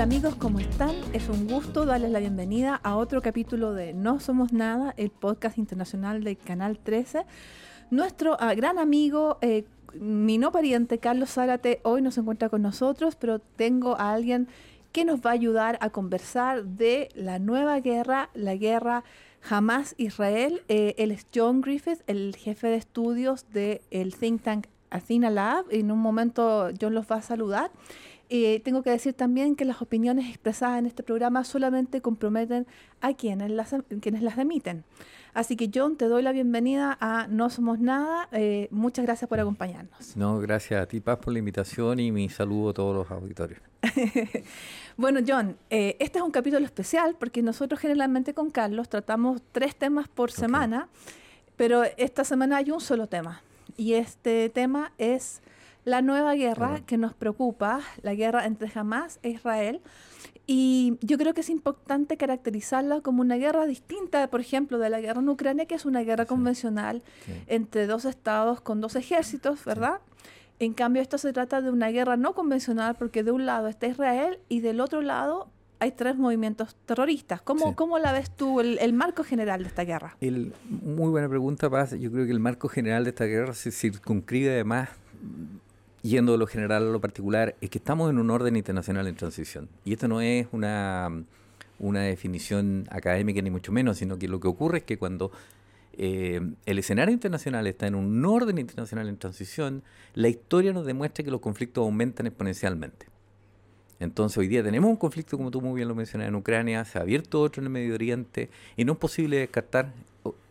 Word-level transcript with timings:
Amigos, 0.00 0.36
¿cómo 0.36 0.60
están? 0.60 0.94
Es 1.12 1.28
un 1.28 1.48
gusto 1.48 1.84
darles 1.84 2.12
la 2.12 2.20
bienvenida 2.20 2.80
a 2.84 2.96
otro 2.96 3.20
capítulo 3.20 3.72
de 3.72 3.94
No 3.94 4.20
Somos 4.20 4.52
Nada, 4.52 4.94
el 4.96 5.10
podcast 5.10 5.58
internacional 5.58 6.22
de 6.22 6.36
Canal 6.36 6.78
13. 6.78 7.26
Nuestro 7.90 8.34
uh, 8.34 8.54
gran 8.54 8.78
amigo, 8.78 9.38
eh, 9.40 9.64
mi 9.94 10.38
no 10.38 10.52
pariente 10.52 10.98
Carlos 10.98 11.30
Zárate, 11.30 11.80
hoy 11.82 12.00
no 12.00 12.12
se 12.12 12.20
encuentra 12.20 12.48
con 12.48 12.62
nosotros, 12.62 13.16
pero 13.16 13.40
tengo 13.40 13.98
a 13.98 14.12
alguien 14.12 14.46
que 14.92 15.04
nos 15.04 15.20
va 15.20 15.30
a 15.30 15.34
ayudar 15.34 15.78
a 15.80 15.90
conversar 15.90 16.64
de 16.64 17.08
la 17.16 17.40
nueva 17.40 17.80
guerra, 17.80 18.30
la 18.34 18.54
guerra 18.54 19.02
Hamas-Israel. 19.50 20.62
Eh, 20.68 20.94
él 20.98 21.10
es 21.10 21.26
John 21.34 21.60
Griffith, 21.60 22.02
el 22.06 22.36
jefe 22.36 22.68
de 22.68 22.76
estudios 22.76 23.46
del 23.50 24.14
think 24.14 24.42
tank 24.42 24.66
Athena 24.90 25.28
Lab. 25.28 25.64
En 25.70 25.90
un 25.90 25.98
momento 25.98 26.70
John 26.80 26.94
los 26.94 27.10
va 27.10 27.16
a 27.16 27.22
saludar. 27.22 27.72
Eh, 28.30 28.60
tengo 28.62 28.82
que 28.82 28.90
decir 28.90 29.14
también 29.14 29.56
que 29.56 29.64
las 29.64 29.80
opiniones 29.80 30.28
expresadas 30.28 30.78
en 30.78 30.86
este 30.86 31.02
programa 31.02 31.44
solamente 31.44 32.02
comprometen 32.02 32.66
a 33.00 33.14
quienes 33.14 33.50
las, 33.50 33.74
quienes 34.00 34.22
las 34.22 34.36
emiten. 34.36 34.84
Así 35.32 35.56
que 35.56 35.70
John, 35.72 35.96
te 35.96 36.06
doy 36.06 36.22
la 36.22 36.32
bienvenida 36.32 36.98
a 37.00 37.26
No 37.28 37.48
Somos 37.48 37.78
Nada. 37.78 38.28
Eh, 38.32 38.68
muchas 38.70 39.04
gracias 39.04 39.28
por 39.28 39.40
acompañarnos. 39.40 40.16
No, 40.16 40.38
gracias 40.40 40.82
a 40.82 40.86
ti, 40.86 41.00
Paz, 41.00 41.18
por 41.18 41.32
la 41.32 41.38
invitación 41.38 42.00
y 42.00 42.10
mi 42.12 42.28
saludo 42.28 42.70
a 42.70 42.74
todos 42.74 42.94
los 42.94 43.10
auditorios. 43.10 43.60
bueno, 44.96 45.20
John, 45.26 45.56
eh, 45.70 45.96
este 46.00 46.18
es 46.18 46.24
un 46.24 46.30
capítulo 46.30 46.64
especial 46.64 47.16
porque 47.18 47.42
nosotros 47.42 47.80
generalmente 47.80 48.34
con 48.34 48.50
Carlos 48.50 48.88
tratamos 48.88 49.40
tres 49.52 49.76
temas 49.76 50.08
por 50.08 50.32
semana, 50.32 50.88
pero 51.56 51.84
esta 51.96 52.24
semana 52.24 52.56
hay 52.56 52.70
un 52.70 52.80
solo 52.80 53.06
tema. 53.06 53.42
Y 53.76 53.92
este 53.92 54.48
tema 54.48 54.92
es 54.98 55.40
la 55.88 56.02
nueva 56.02 56.34
guerra 56.34 56.80
que 56.86 56.98
nos 56.98 57.14
preocupa, 57.14 57.80
la 58.02 58.14
guerra 58.14 58.44
entre 58.44 58.70
Hamas 58.74 59.18
e 59.22 59.30
Israel. 59.30 59.80
Y 60.46 60.98
yo 61.02 61.18
creo 61.18 61.34
que 61.34 61.42
es 61.42 61.50
importante 61.50 62.16
caracterizarla 62.16 63.00
como 63.00 63.20
una 63.20 63.36
guerra 63.36 63.66
distinta, 63.66 64.28
por 64.28 64.40
ejemplo, 64.40 64.78
de 64.78 64.88
la 64.88 65.00
guerra 65.00 65.20
en 65.20 65.28
Ucrania, 65.28 65.66
que 65.66 65.74
es 65.74 65.84
una 65.84 66.02
guerra 66.02 66.24
convencional 66.24 67.02
entre 67.46 67.86
dos 67.86 68.04
estados 68.04 68.60
con 68.60 68.80
dos 68.80 68.96
ejércitos, 68.96 69.64
¿verdad? 69.64 70.00
En 70.58 70.72
cambio, 70.72 71.02
esto 71.02 71.18
se 71.18 71.32
trata 71.32 71.60
de 71.60 71.70
una 71.70 71.88
guerra 71.88 72.16
no 72.16 72.34
convencional 72.34 72.94
porque 72.96 73.22
de 73.22 73.30
un 73.30 73.46
lado 73.46 73.68
está 73.68 73.86
Israel 73.86 74.38
y 74.48 74.60
del 74.60 74.80
otro 74.80 75.02
lado 75.02 75.48
hay 75.80 75.92
tres 75.92 76.16
movimientos 76.16 76.76
terroristas. 76.86 77.40
¿Cómo, 77.42 77.76
¿cómo 77.76 77.98
la 77.98 78.12
ves 78.12 78.30
tú, 78.30 78.60
el, 78.60 78.92
marco 78.92 79.22
general 79.24 79.62
de 79.62 79.68
esta 79.68 79.84
guerra? 79.84 80.16
El, 80.20 80.52
muy 80.68 81.10
buena 81.10 81.28
pregunta, 81.28 81.70
Paz. 81.70 81.92
Yo 81.92 82.10
creo 82.10 82.24
que 82.24 82.32
el 82.32 82.40
marco 82.40 82.68
general 82.68 83.04
de 83.04 83.10
esta 83.10 83.26
guerra 83.26 83.54
se 83.54 83.70
circunscribe 83.70 84.50
además 84.50 84.88
yendo 86.08 86.32
de 86.32 86.38
lo 86.38 86.46
general 86.46 86.88
a 86.88 86.90
lo 86.90 87.00
particular, 87.00 87.56
es 87.60 87.70
que 87.70 87.78
estamos 87.78 88.10
en 88.10 88.18
un 88.18 88.30
orden 88.30 88.56
internacional 88.56 89.06
en 89.06 89.14
transición. 89.16 89.68
Y 89.84 89.92
esto 89.92 90.08
no 90.08 90.20
es 90.20 90.46
una, 90.52 91.10
una 91.78 92.02
definición 92.02 92.86
académica 92.90 93.40
ni 93.42 93.50
mucho 93.50 93.72
menos, 93.72 93.98
sino 93.98 94.18
que 94.18 94.28
lo 94.28 94.40
que 94.40 94.48
ocurre 94.48 94.78
es 94.78 94.84
que 94.84 94.98
cuando 94.98 95.30
eh, 96.00 96.40
el 96.64 96.78
escenario 96.78 97.12
internacional 97.12 97.66
está 97.66 97.86
en 97.86 97.94
un 97.94 98.24
orden 98.24 98.58
internacional 98.58 99.08
en 99.08 99.16
transición, 99.16 99.82
la 100.14 100.28
historia 100.28 100.72
nos 100.72 100.86
demuestra 100.86 101.24
que 101.24 101.30
los 101.30 101.40
conflictos 101.40 101.82
aumentan 101.82 102.26
exponencialmente. 102.26 103.06
Entonces 104.00 104.38
hoy 104.38 104.46
día 104.46 104.62
tenemos 104.62 104.88
un 104.88 104.96
conflicto, 104.96 105.36
como 105.36 105.50
tú 105.50 105.60
muy 105.60 105.74
bien 105.74 105.88
lo 105.88 105.94
mencionas, 105.96 106.28
en 106.28 106.36
Ucrania, 106.36 106.84
se 106.84 106.98
ha 106.98 107.02
abierto 107.02 107.40
otro 107.40 107.60
en 107.60 107.66
el 107.66 107.72
Medio 107.72 107.94
Oriente 107.94 108.48
y 108.76 108.84
no 108.84 108.92
es 108.92 108.98
posible 108.98 109.38
descartar 109.38 109.92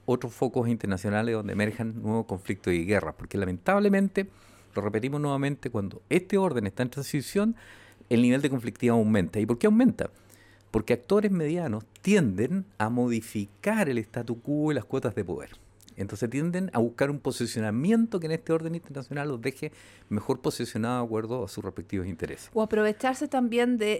otros 0.05 0.33
focos 0.33 0.67
internacionales 0.67 1.33
donde 1.33 1.53
emerjan 1.53 2.01
nuevos 2.01 2.25
conflictos 2.25 2.73
y 2.73 2.85
guerras, 2.85 3.15
porque 3.17 3.37
lamentablemente 3.37 4.27
lo 4.77 4.81
repetimos 4.83 5.19
nuevamente, 5.19 5.71
cuando 5.71 6.03
este 6.09 6.37
orden 6.37 6.67
está 6.67 6.83
en 6.83 6.91
transición, 6.91 7.55
el 8.09 8.21
nivel 8.21 8.41
de 8.41 8.49
conflictividad 8.49 8.95
aumenta. 8.95 9.39
¿Y 9.39 9.45
por 9.45 9.57
qué 9.57 9.65
aumenta? 9.65 10.11
Porque 10.69 10.93
actores 10.93 11.31
medianos 11.31 11.83
tienden 12.01 12.65
a 12.77 12.89
modificar 12.89 13.89
el 13.89 13.97
statu 13.97 14.39
quo 14.39 14.71
y 14.71 14.75
las 14.75 14.85
cuotas 14.85 15.15
de 15.15 15.25
poder. 15.25 15.49
Entonces 15.97 16.29
tienden 16.29 16.69
a 16.73 16.79
buscar 16.79 17.09
un 17.09 17.19
posicionamiento 17.19 18.19
que 18.19 18.27
en 18.27 18.33
este 18.33 18.53
orden 18.53 18.75
internacional 18.75 19.27
los 19.27 19.41
deje 19.41 19.71
mejor 20.09 20.39
posicionados 20.41 21.01
de 21.01 21.05
acuerdo 21.05 21.43
a 21.43 21.47
sus 21.47 21.63
respectivos 21.63 22.07
intereses. 22.07 22.49
O 22.53 22.61
aprovecharse 22.61 23.27
también 23.27 23.77
de, 23.77 23.99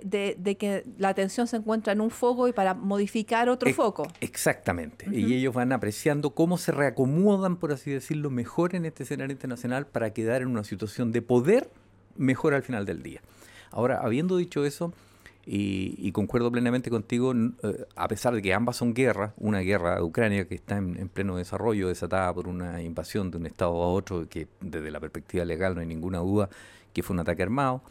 que 0.59 0.85
la 0.97 1.09
atención 1.09 1.47
se 1.47 1.57
encuentra 1.57 1.93
en 1.93 2.01
un 2.01 2.11
foco 2.11 2.47
y 2.47 2.53
para 2.53 2.75
modificar 2.75 3.49
otro 3.49 3.73
foco. 3.73 4.07
Exactamente. 4.21 5.07
Y 5.11 5.33
ellos 5.33 5.53
van 5.53 5.71
apreciando 5.71 6.29
cómo 6.29 6.57
se 6.57 6.71
reacomodan, 6.71 7.57
por 7.57 7.71
así 7.71 7.91
decirlo, 7.91 8.29
mejor 8.29 8.75
en 8.75 8.85
este 8.85 9.03
escenario 9.03 9.33
internacional 9.33 9.87
para 9.87 10.13
quedar 10.13 10.43
en 10.43 10.49
una 10.49 10.63
situación 10.63 11.11
de 11.11 11.21
poder 11.21 11.69
mejor 12.15 12.53
al 12.53 12.63
final 12.63 12.85
del 12.85 13.01
día. 13.01 13.21
Ahora, 13.71 13.99
habiendo 14.01 14.37
dicho 14.37 14.65
eso, 14.65 14.93
y, 15.49 16.11
concuerdo 16.11 16.51
plenamente 16.51 16.89
contigo, 16.89 17.33
eh, 17.33 17.85
a 17.95 18.07
pesar 18.09 18.35
de 18.35 18.41
que 18.41 18.53
ambas 18.53 18.75
son 18.75 18.93
guerras, 18.93 19.31
una 19.37 19.59
guerra 19.59 19.95
de 19.95 20.01
Ucrania 20.01 20.45
que 20.45 20.55
está 20.55 20.75
en, 20.75 21.07
pleno 21.07 21.37
desarrollo, 21.37 21.87
desatada 21.87 22.33
por 22.33 22.49
una 22.49 22.81
invasión 22.81 23.31
de 23.31 23.37
un 23.37 23.45
Estado 23.45 23.71
a 23.71 23.87
otro, 23.87 24.27
que 24.27 24.49
desde 24.59 24.91
la 24.91 24.99
perspectiva 24.99 25.45
legal 25.45 25.73
no 25.73 25.79
hay 25.79 25.87
ninguna 25.87 26.19
duda 26.19 26.49
que 26.91 27.01
fue 27.01 27.13
un 27.13 27.21
ataque 27.21 27.43
armado, 27.43 27.81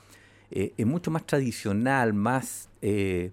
eh, 0.51 0.75
es 0.77 0.87
mucho 0.87 1.11
más 1.11 1.25
tradicional, 1.25 2.13
más, 2.13 2.69
eh, 2.83 3.31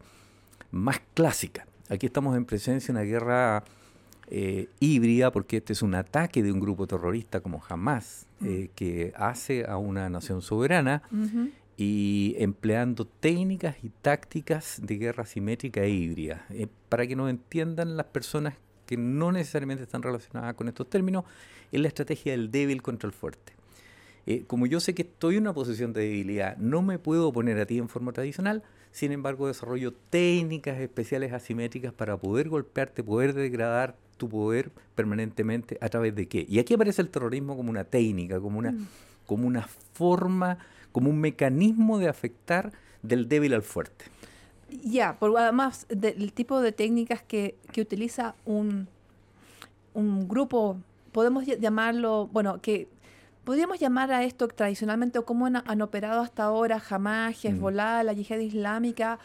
más 0.72 1.01
clásica. 1.13 1.67
Aquí 1.89 2.06
estamos 2.06 2.38
en 2.38 2.45
presencia 2.45 2.94
de 2.94 3.00
una 3.01 3.09
guerra 3.09 3.63
híbrida, 4.79 5.31
porque 5.31 5.57
este 5.57 5.73
es 5.73 5.83
un 5.83 5.94
ataque 5.94 6.41
de 6.41 6.51
un 6.51 6.59
grupo 6.59 6.88
terrorista 6.88 7.41
como 7.41 7.62
Hamas, 7.69 8.25
mm. 8.39 8.63
que 8.73 9.13
hace 9.16 9.66
a 9.67 9.78
una 9.78 10.09
nación 10.09 10.41
soberana 10.41 11.03
y 11.78 12.35
empleando 12.38 13.06
técnicas 13.06 13.78
y 13.84 13.89
tácticas 13.89 14.79
de 14.81 14.97
guerra 14.97 15.25
simétrica 15.25 15.81
e 15.81 15.89
híbrida. 15.89 16.45
Eh, 16.50 16.67
para 16.89 17.07
que 17.07 17.16
nos 17.16 17.29
entiendan 17.29 17.97
las 17.97 18.07
personas 18.07 18.56
que 18.85 18.97
no 18.97 19.31
necesariamente 19.31 19.83
están 19.83 20.03
relacionadas 20.03 20.56
con 20.56 20.67
estos 20.67 20.89
términos, 20.89 21.25
es 21.72 21.81
la 21.81 21.88
estrategia 21.88 22.33
del 22.33 22.51
débil 22.51 22.81
contra 22.81 23.07
el 23.07 23.13
fuerte. 23.13 23.53
Eh, 24.25 24.45
como 24.47 24.67
yo 24.67 24.79
sé 24.79 24.94
que 24.94 25.01
estoy 25.01 25.35
en 25.38 25.44
una 25.44 25.53
posición 25.53 25.91
de 25.94 26.01
debilidad, 26.01 26.57
no 26.57 26.81
me 26.81 27.00
puedo 27.00 27.28
oponer 27.28 27.59
a 27.59 27.66
ti 27.66 27.78
en 27.78 27.89
forma 27.89 28.13
tradicional, 28.13 28.63
sin 28.91 29.12
embargo 29.12 29.47
desarrollo 29.47 29.94
técnicas 30.09 30.79
especiales 30.79 31.33
asimétricas 31.33 31.91
para 31.94 32.16
poder 32.17 32.47
golpearte, 32.47 33.03
poder 33.03 33.33
degradar 33.33 33.97
tu 34.17 34.29
poder 34.29 34.72
permanentemente 34.95 35.78
a 35.81 35.89
través 35.89 36.16
de 36.16 36.28
qué. 36.28 36.45
Y 36.47 36.59
aquí 36.59 36.75
aparece 36.75 37.01
el 37.01 37.09
terrorismo 37.09 37.57
como 37.57 37.69
una 37.69 37.83
técnica, 37.83 38.39
como 38.39 38.59
una, 38.59 38.72
mm. 38.72 38.88
como 39.25 39.47
una 39.47 39.67
forma 39.94 40.59
como 40.93 41.09
un 41.09 41.19
mecanismo 41.19 41.97
de 41.99 42.07
afectar 42.07 42.71
del 43.01 43.27
débil 43.27 43.53
al 43.53 43.63
fuerte. 43.63 44.05
Ya, 44.69 45.19
por 45.19 45.37
además 45.37 45.85
del 45.89 46.31
tipo 46.31 46.61
de 46.61 46.71
técnicas 46.71 47.21
que, 47.21 47.57
utiliza 47.77 48.35
un, 48.45 48.87
un 49.93 50.27
grupo, 50.27 50.77
podemos 51.11 51.45
llamarlo, 51.45 52.29
bueno, 52.31 52.61
que 52.61 52.87
podríamos 53.43 53.79
llamar 53.79 54.11
a 54.11 54.23
esto 54.23 54.47
tradicionalmente 54.47 55.19
o 55.19 55.25
como 55.25 55.47
han, 55.47 55.81
operado 55.81 56.21
hasta 56.21 56.43
ahora 56.43 56.81
Hamas, 56.89 57.43
mm. 57.43 57.47
Hezbollah, 57.47 58.03
la 58.03 58.13
yihad 58.13 58.39
islámica, 58.39 59.19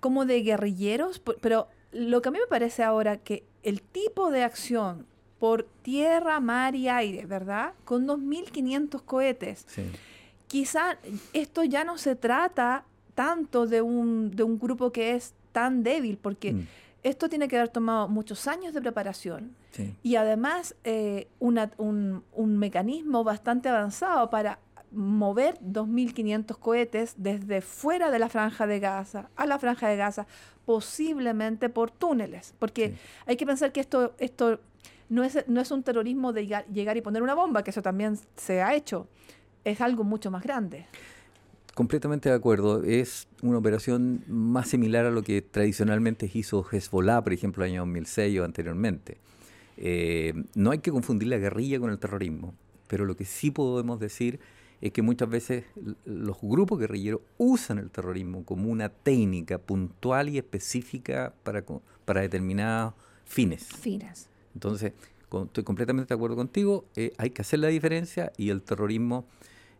como 0.00 0.26
de 0.26 0.42
guerrilleros, 0.42 1.22
pero 1.40 1.68
lo 1.92 2.20
que 2.20 2.28
a 2.30 2.32
mí 2.32 2.38
me 2.38 2.46
parece 2.46 2.82
ahora 2.82 3.18
que 3.18 3.44
el 3.62 3.80
tipo 3.80 4.30
de 4.30 4.42
acción 4.42 5.06
por 5.38 5.64
tierra, 5.82 6.40
mar 6.40 6.74
y 6.74 6.88
aire, 6.88 7.26
¿verdad? 7.26 7.74
Con 7.84 8.06
2.500 8.06 9.02
cohetes. 9.02 9.64
Sí 9.68 9.82
quizá 10.54 10.98
esto 11.32 11.64
ya 11.64 11.82
no 11.82 11.98
se 11.98 12.14
trata 12.14 12.84
tanto 13.16 13.66
de 13.66 13.82
un, 13.82 14.30
de 14.30 14.44
un 14.44 14.56
grupo 14.56 14.92
que 14.92 15.16
es 15.16 15.34
tan 15.50 15.82
débil, 15.82 16.16
porque 16.16 16.52
mm. 16.52 16.66
esto 17.02 17.28
tiene 17.28 17.48
que 17.48 17.56
haber 17.56 17.70
tomado 17.70 18.06
muchos 18.06 18.46
años 18.46 18.72
de 18.72 18.80
preparación 18.80 19.56
y 20.04 20.14
además 20.14 20.76
eh, 20.84 21.26
un, 21.40 22.22
mecanismo 22.56 23.24
bastante 23.24 23.68
avanzado 23.68 24.30
para 24.30 24.60
mover 24.92 25.58
2.500 25.58 26.56
cohetes 26.56 27.14
desde 27.16 27.60
fuera 27.60 28.12
de 28.12 28.20
la 28.20 28.28
franja 28.28 28.68
de 28.68 28.78
Gaza 28.78 29.30
a 29.34 29.46
la 29.46 29.58
franja 29.58 29.88
de 29.88 29.96
Gaza, 29.96 30.28
posiblemente 30.64 31.68
por 31.68 31.90
túneles, 31.90 32.54
porque 32.60 32.94
hay 33.26 33.34
que 33.34 33.44
pensar 33.44 33.72
que 33.72 33.80
esto, 33.80 34.14
esto 34.18 34.60
no, 35.08 35.24
es, 35.24 35.44
no 35.48 35.60
es 35.60 35.72
un 35.72 35.82
terrorismo 35.82 36.32
de 36.32 36.46
llegar 36.72 36.96
y 36.96 37.00
poner 37.00 37.24
una 37.24 37.34
bomba, 37.34 37.64
que 37.64 37.70
eso 37.70 37.82
también 37.82 38.16
se 38.36 38.62
ha 38.62 38.72
hecho, 38.76 39.08
es 39.64 39.80
algo 39.80 40.04
mucho 40.04 40.30
más 40.30 40.42
grande. 40.42 40.86
Completamente 41.74 42.28
de 42.28 42.34
acuerdo. 42.34 42.84
Es 42.84 43.26
una 43.42 43.58
operación 43.58 44.22
más 44.28 44.68
similar 44.68 45.06
a 45.06 45.10
lo 45.10 45.22
que 45.22 45.42
tradicionalmente 45.42 46.30
hizo 46.32 46.64
Hezbollah, 46.64 47.22
por 47.22 47.32
ejemplo, 47.32 47.64
el 47.64 47.72
año 47.72 47.80
2006 47.80 48.40
o 48.40 48.44
anteriormente. 48.44 49.18
Eh, 49.76 50.34
no 50.54 50.70
hay 50.70 50.78
que 50.78 50.92
confundir 50.92 51.28
la 51.28 51.38
guerrilla 51.38 51.80
con 51.80 51.90
el 51.90 51.98
terrorismo, 51.98 52.54
pero 52.86 53.04
lo 53.04 53.16
que 53.16 53.24
sí 53.24 53.50
podemos 53.50 53.98
decir 53.98 54.38
es 54.80 54.92
que 54.92 55.02
muchas 55.02 55.28
veces 55.28 55.64
los 56.04 56.36
grupos 56.40 56.78
guerrilleros 56.78 57.22
usan 57.38 57.78
el 57.78 57.90
terrorismo 57.90 58.44
como 58.44 58.68
una 58.68 58.88
técnica 58.88 59.58
puntual 59.58 60.28
y 60.28 60.38
específica 60.38 61.34
para, 61.42 61.64
para 62.04 62.20
determinados 62.20 62.94
fines. 63.24 63.64
Fines. 63.64 64.28
Entonces, 64.52 64.92
estoy 65.42 65.64
completamente 65.64 66.08
de 66.08 66.14
acuerdo 66.14 66.36
contigo, 66.36 66.84
eh, 66.94 67.12
hay 67.18 67.30
que 67.30 67.42
hacer 67.42 67.58
la 67.58 67.68
diferencia 67.68 68.32
y 68.36 68.50
el 68.50 68.62
terrorismo 68.62 69.26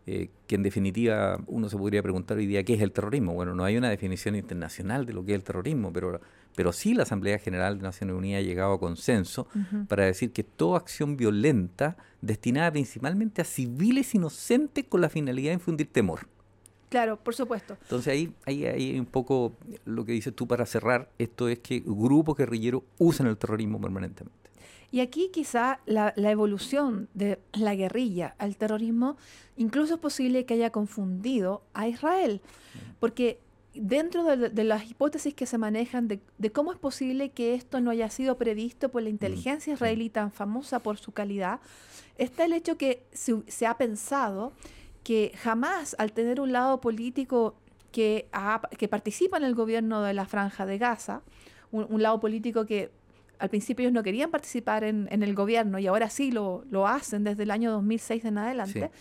eh, 0.07 0.29
que 0.45 0.55
en 0.55 0.61
definitiva 0.61 1.39
uno 1.47 1.67
se 1.67 1.77
podría 1.77 2.03
preguntar 2.03 2.37
hoy 2.37 2.45
día 2.45 2.63
qué 2.63 2.75
es 2.75 2.81
el 2.81 2.91
terrorismo. 2.91 3.33
Bueno, 3.33 3.55
no 3.55 3.63
hay 3.63 3.75
una 3.75 3.89
definición 3.89 4.35
internacional 4.35 5.05
de 5.07 5.13
lo 5.13 5.25
que 5.25 5.31
es 5.31 5.35
el 5.37 5.43
terrorismo, 5.43 5.91
pero, 5.91 6.21
pero 6.55 6.71
sí 6.73 6.93
la 6.93 7.03
Asamblea 7.03 7.39
General 7.39 7.77
de 7.77 7.83
Naciones 7.83 8.15
Unidas 8.15 8.41
ha 8.41 8.45
llegado 8.45 8.73
a 8.73 8.79
consenso 8.79 9.47
para 9.87 10.05
decir 10.05 10.31
que 10.31 10.43
toda 10.43 10.77
acción 10.77 11.17
violenta 11.17 11.97
destinada 12.21 12.71
principalmente 12.71 13.41
a 13.41 13.45
civiles 13.45 14.13
inocentes 14.13 14.85
con 14.87 15.01
la 15.01 15.09
finalidad 15.09 15.49
de 15.49 15.55
infundir 15.55 15.91
temor. 15.91 16.27
Claro, 16.89 17.17
por 17.17 17.33
supuesto. 17.33 17.75
Entonces 17.81 18.13
ahí, 18.13 18.33
ahí 18.45 18.65
hay 18.65 18.99
un 18.99 19.07
poco 19.07 19.57
lo 19.85 20.05
que 20.05 20.11
dices 20.11 20.35
tú 20.35 20.47
para 20.47 20.67
cerrar, 20.67 21.09
esto 21.17 21.49
es 21.49 21.59
que 21.59 21.81
grupos 21.83 22.37
guerrilleros 22.37 22.83
usan 22.99 23.25
el 23.27 23.37
terrorismo 23.37 23.81
permanentemente. 23.81 24.44
Y 24.95 25.01
aquí 25.01 25.27
quizá 25.27 25.81
la, 25.85 26.13
evolución 26.15 27.09
de 27.13 27.37
la 27.51 27.75
guerrilla 27.75 28.33
al 28.37 28.55
terrorismo 28.55 29.17
incluso 29.57 29.95
es 29.95 29.99
posible 29.99 30.45
que 30.45 30.53
haya 30.53 30.69
confundido 30.69 31.63
a 31.73 31.89
Israel, 31.89 32.39
porque 33.01 33.41
dentro 33.73 34.23
de, 34.23 34.63
las 34.63 34.89
hipótesis 34.89 35.33
que 35.33 35.47
se 35.47 35.57
manejan 35.57 36.07
de, 36.07 36.21
cómo 36.53 36.71
es 36.71 36.79
posible 36.79 37.27
que 37.31 37.55
esto 37.55 37.81
no 37.81 37.91
haya 37.91 38.09
sido 38.09 38.37
previsto 38.37 38.87
por 38.87 39.03
la 39.03 39.09
inteligencia 39.09 39.73
israelí 39.73 40.09
tan 40.09 40.31
famosa 40.31 40.79
por 40.79 40.97
su 40.97 41.11
calidad, 41.11 41.59
está 42.17 42.45
el 42.45 42.53
hecho 42.53 42.77
que 42.77 43.03
se, 43.11 43.67
ha 43.67 43.75
pensado 43.75 44.53
que 45.03 45.33
jamás 45.35 45.97
al 45.99 46.13
tener 46.13 46.39
un 46.39 46.53
lado 46.53 46.79
político 46.79 47.55
que, 47.91 48.29
que 48.77 48.87
participa 48.87 49.35
en 49.35 49.43
el 49.43 49.55
gobierno 49.55 50.03
de 50.03 50.13
la 50.13 50.25
franja 50.25 50.65
de 50.65 50.77
Gaza, 50.77 51.21
un 51.73 52.01
lado 52.01 52.21
político 52.21 52.65
que 52.65 52.91
al 53.39 53.49
principio 53.49 53.83
ellos 53.83 53.93
no 53.93 54.03
querían 54.03 54.31
participar 54.31 54.83
en, 54.83 55.07
el 55.11 55.35
gobierno 55.35 55.79
y 55.79 55.87
ahora 55.87 56.09
sí 56.09 56.31
lo, 56.31 56.63
lo, 56.69 56.87
hacen 56.87 57.23
desde 57.23 57.43
el 57.43 57.51
año 57.51 57.71
2006 57.71 58.25
en 58.25 58.37
adelante, 58.37 58.91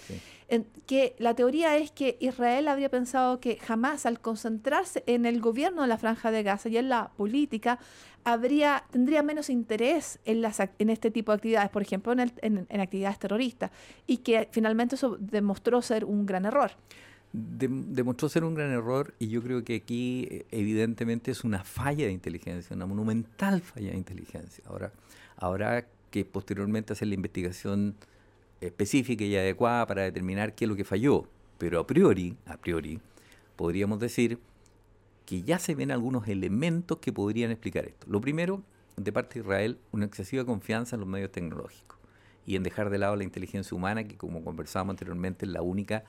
que 0.87 1.17
la 1.19 1.35
teoría 1.35 1.77
es 1.77 1.91
que 1.91 2.17
Israel 2.21 2.69
habría 2.69 2.89
pensado 2.89 3.41
que 3.41 3.57
jamás 3.57 4.07
al 4.07 4.21
concentrarse 4.21 5.03
en 5.07 5.27
el 5.27 5.41
gobierno 5.41 5.83
de 5.83 5.89
la 5.89 5.99
franja 5.99 6.31
de 6.31 6.43
Gaza 6.43 6.69
y 6.69 6.77
en 6.77 6.89
la 6.89 7.11
política, 7.17 7.79
habría, 8.25 8.85
tendría 8.91 9.23
menos 9.23 9.51
interés 9.51 10.19
en, 10.25 10.43
las, 10.43 10.61
en 10.61 10.91
este 10.91 11.11
tipo 11.11 11.33
de 11.33 11.37
actividades, 11.37 11.71
por 11.71 11.83
ejemplo, 11.83 12.13
en, 12.13 12.67
en 12.69 12.81
actividades 12.81 13.19
terroristas, 13.19 13.71
y 14.07 14.19
que 14.19 14.49
finalmente 14.51 14.95
eso 14.95 15.17
demostró 15.19 15.83
ser 15.83 16.05
un 16.05 16.27
gran 16.27 16.45
error 16.45 16.73
demostró 17.35 18.29
ser 18.29 18.45
un 18.45 18.55
gran 18.55 18.71
error 18.71 19.13
y 19.19 19.27
yo 19.27 19.43
creo 19.43 19.65
que 19.65 19.75
aquí 19.75 20.45
evidentemente 20.53 21.33
es 21.33 21.43
una 21.43 21.65
falla 21.65 22.07
de 22.07 22.13
inteligencia, 22.13 22.77
una 22.77 22.87
monumental 22.87 23.61
falla 23.61 23.91
de 23.91 23.97
inteligencia. 23.97 24.63
Ahora, 24.69 24.93
habrá 25.37 25.85
que 26.13 26.25
posteriormente 26.25 26.93
hacer 26.93 27.09
la 27.09 27.15
investigación 27.15 27.97
específica 28.61 29.25
y 29.25 29.37
adecuada 29.37 29.85
para 29.85 30.03
determinar 30.03 30.55
qué 30.55 30.65
es 30.65 30.69
lo 30.69 30.77
que 30.77 30.85
falló, 30.85 31.27
pero 31.59 31.81
a 31.81 31.87
priori, 31.89 32.37
a 32.47 32.57
priori, 32.57 33.01
podríamos 33.57 33.99
decir 33.99 34.39
que 35.27 35.43
ya 35.43 35.59
se 35.59 35.75
ven 35.75 35.91
algunos 35.91 36.29
elementos 36.29 36.99
que 36.99 37.13
podrían 37.13 37.51
explicar 37.51 37.85
esto. 37.85 38.07
Lo 38.09 38.21
primero, 38.21 38.63
de 38.97 39.11
parte 39.11 39.35
de 39.35 39.41
Israel, 39.41 39.79
una 39.91 40.05
excesiva 40.05 40.45
confianza 40.45 40.95
en 40.95 41.01
los 41.01 41.09
medios 41.09 41.33
tecnológicos 41.33 41.99
y 42.47 42.55
en 42.55 42.63
dejar 42.63 42.91
de 42.91 42.99
lado 42.99 43.17
la 43.17 43.25
inteligencia 43.25 43.77
humana, 43.77 44.05
que 44.05 44.17
como 44.17 44.45
conversábamos 44.45 44.93
anteriormente 44.93 45.47
es 45.47 45.51
la 45.51 45.63
única 45.63 46.05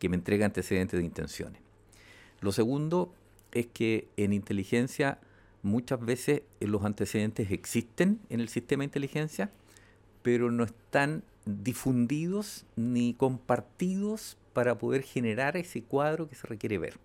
que 0.00 0.08
me 0.08 0.16
entrega 0.16 0.46
antecedentes 0.46 0.98
de 0.98 1.04
intenciones. 1.04 1.60
Lo 2.40 2.50
segundo 2.50 3.14
es 3.52 3.66
que 3.66 4.08
en 4.16 4.32
inteligencia 4.32 5.18
muchas 5.62 6.00
veces 6.00 6.42
los 6.58 6.84
antecedentes 6.84 7.52
existen 7.52 8.18
en 8.30 8.40
el 8.40 8.48
sistema 8.48 8.80
de 8.80 8.86
inteligencia, 8.86 9.50
pero 10.22 10.50
no 10.50 10.64
están 10.64 11.22
difundidos 11.44 12.64
ni 12.76 13.14
compartidos 13.14 14.36
para 14.54 14.78
poder 14.78 15.02
generar 15.02 15.56
ese 15.56 15.82
cuadro 15.82 16.28
que 16.28 16.34
se 16.34 16.46
requiere 16.46 16.78
ver. 16.78 16.98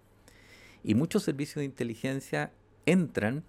Y 0.83 0.95
muchos 0.95 1.23
servicios 1.23 1.57
de 1.57 1.65
inteligencia 1.65 2.51
entran 2.85 3.43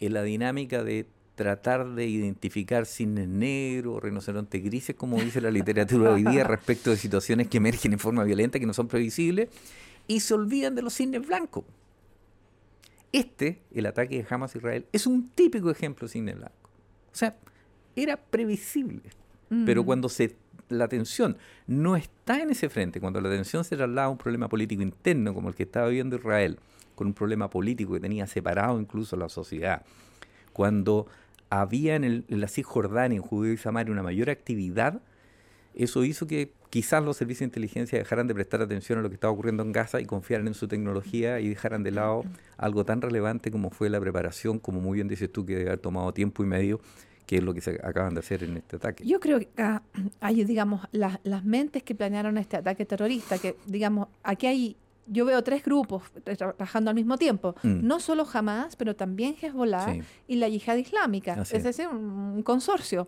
en 0.00 0.14
la 0.14 0.22
dinámica 0.22 0.82
de 0.82 1.06
tratar 1.40 1.94
de 1.94 2.06
identificar 2.06 2.84
cines 2.84 3.26
negros, 3.26 4.02
rinocerontes 4.02 4.62
grises, 4.62 4.94
como 4.94 5.18
dice 5.18 5.40
la 5.40 5.50
literatura 5.50 6.12
hoy 6.12 6.22
día, 6.22 6.44
respecto 6.44 6.90
de 6.90 6.98
situaciones 6.98 7.48
que 7.48 7.56
emergen 7.56 7.94
en 7.94 7.98
forma 7.98 8.24
violenta, 8.24 8.58
que 8.58 8.66
no 8.66 8.74
son 8.74 8.88
previsibles, 8.88 9.48
y 10.06 10.20
se 10.20 10.34
olvidan 10.34 10.74
de 10.74 10.82
los 10.82 10.92
cines 10.92 11.26
blancos. 11.26 11.64
Este, 13.10 13.62
el 13.72 13.86
ataque 13.86 14.22
de 14.22 14.26
Hamas 14.28 14.54
a 14.54 14.58
Israel, 14.58 14.84
es 14.92 15.06
un 15.06 15.30
típico 15.30 15.70
ejemplo 15.70 16.08
de 16.08 16.12
cine 16.12 16.34
blanco. 16.34 16.68
O 17.10 17.16
sea, 17.16 17.38
era 17.96 18.18
previsible. 18.18 19.00
Pero 19.64 19.82
mm. 19.82 19.86
cuando 19.86 20.10
se, 20.10 20.36
la 20.68 20.84
atención 20.84 21.38
no 21.66 21.96
está 21.96 22.42
en 22.42 22.50
ese 22.50 22.68
frente, 22.68 23.00
cuando 23.00 23.18
la 23.22 23.30
atención 23.30 23.64
se 23.64 23.78
traslada 23.78 24.08
a 24.08 24.10
un 24.10 24.18
problema 24.18 24.50
político 24.50 24.82
interno 24.82 25.32
como 25.32 25.48
el 25.48 25.54
que 25.54 25.62
estaba 25.62 25.88
viviendo 25.88 26.16
Israel, 26.16 26.58
con 26.94 27.06
un 27.06 27.14
problema 27.14 27.48
político 27.48 27.94
que 27.94 28.00
tenía 28.00 28.26
separado 28.26 28.78
incluso 28.78 29.16
la 29.16 29.30
sociedad, 29.30 29.86
cuando 30.52 31.06
había 31.50 31.96
en, 31.96 32.04
el, 32.04 32.24
en 32.28 32.40
la 32.40 32.48
Cisjordania, 32.48 33.16
en 33.16 33.22
Judeo 33.22 33.52
y 33.52 33.56
Samaria, 33.56 33.92
una 33.92 34.02
mayor 34.02 34.30
actividad, 34.30 35.02
eso 35.74 36.04
hizo 36.04 36.26
que 36.26 36.52
quizás 36.70 37.04
los 37.04 37.16
servicios 37.16 37.40
de 37.40 37.44
inteligencia 37.46 37.98
dejaran 37.98 38.26
de 38.26 38.34
prestar 38.34 38.62
atención 38.62 38.98
a 38.98 39.02
lo 39.02 39.08
que 39.08 39.14
estaba 39.14 39.32
ocurriendo 39.32 39.62
en 39.62 39.72
Gaza 39.72 40.00
y 40.00 40.06
confiaran 40.06 40.46
en 40.46 40.54
su 40.54 40.68
tecnología 40.68 41.40
y 41.40 41.48
dejaran 41.48 41.82
de 41.82 41.90
lado 41.90 42.24
algo 42.56 42.84
tan 42.84 43.02
relevante 43.02 43.50
como 43.50 43.70
fue 43.70 43.90
la 43.90 44.00
preparación, 44.00 44.58
como 44.58 44.80
muy 44.80 44.96
bien 44.96 45.08
dices 45.08 45.30
tú, 45.30 45.44
que 45.44 45.54
debe 45.54 45.70
haber 45.70 45.80
tomado 45.80 46.12
tiempo 46.12 46.42
y 46.42 46.46
medio, 46.46 46.80
que 47.26 47.36
es 47.36 47.42
lo 47.42 47.54
que 47.54 47.60
se 47.60 47.80
acaban 47.82 48.14
de 48.14 48.20
hacer 48.20 48.42
en 48.42 48.56
este 48.56 48.76
ataque. 48.76 49.04
Yo 49.04 49.20
creo 49.20 49.38
que 49.38 49.48
hay, 50.20 50.44
digamos, 50.44 50.88
las 50.92 51.44
mentes 51.44 51.82
que 51.82 51.94
planearon 51.94 52.38
este 52.38 52.56
ataque 52.56 52.84
terrorista, 52.86 53.38
que, 53.38 53.56
digamos, 53.66 54.08
aquí 54.22 54.46
hay 54.46 54.76
yo 55.06 55.24
veo 55.24 55.42
tres 55.42 55.64
grupos 55.64 56.04
trabajando 56.36 56.90
al 56.90 56.94
mismo 56.94 57.18
tiempo. 57.18 57.54
Mm. 57.62 57.86
No 57.86 58.00
solo 58.00 58.26
Hamas, 58.32 58.76
pero 58.76 58.94
también 58.94 59.34
Hezbollah 59.40 59.96
y 60.28 60.36
la 60.36 60.48
yihad 60.48 60.76
islámica. 60.76 61.42
es 61.50 61.64
decir, 61.64 61.88
un, 61.88 62.42
consorcio. 62.42 63.06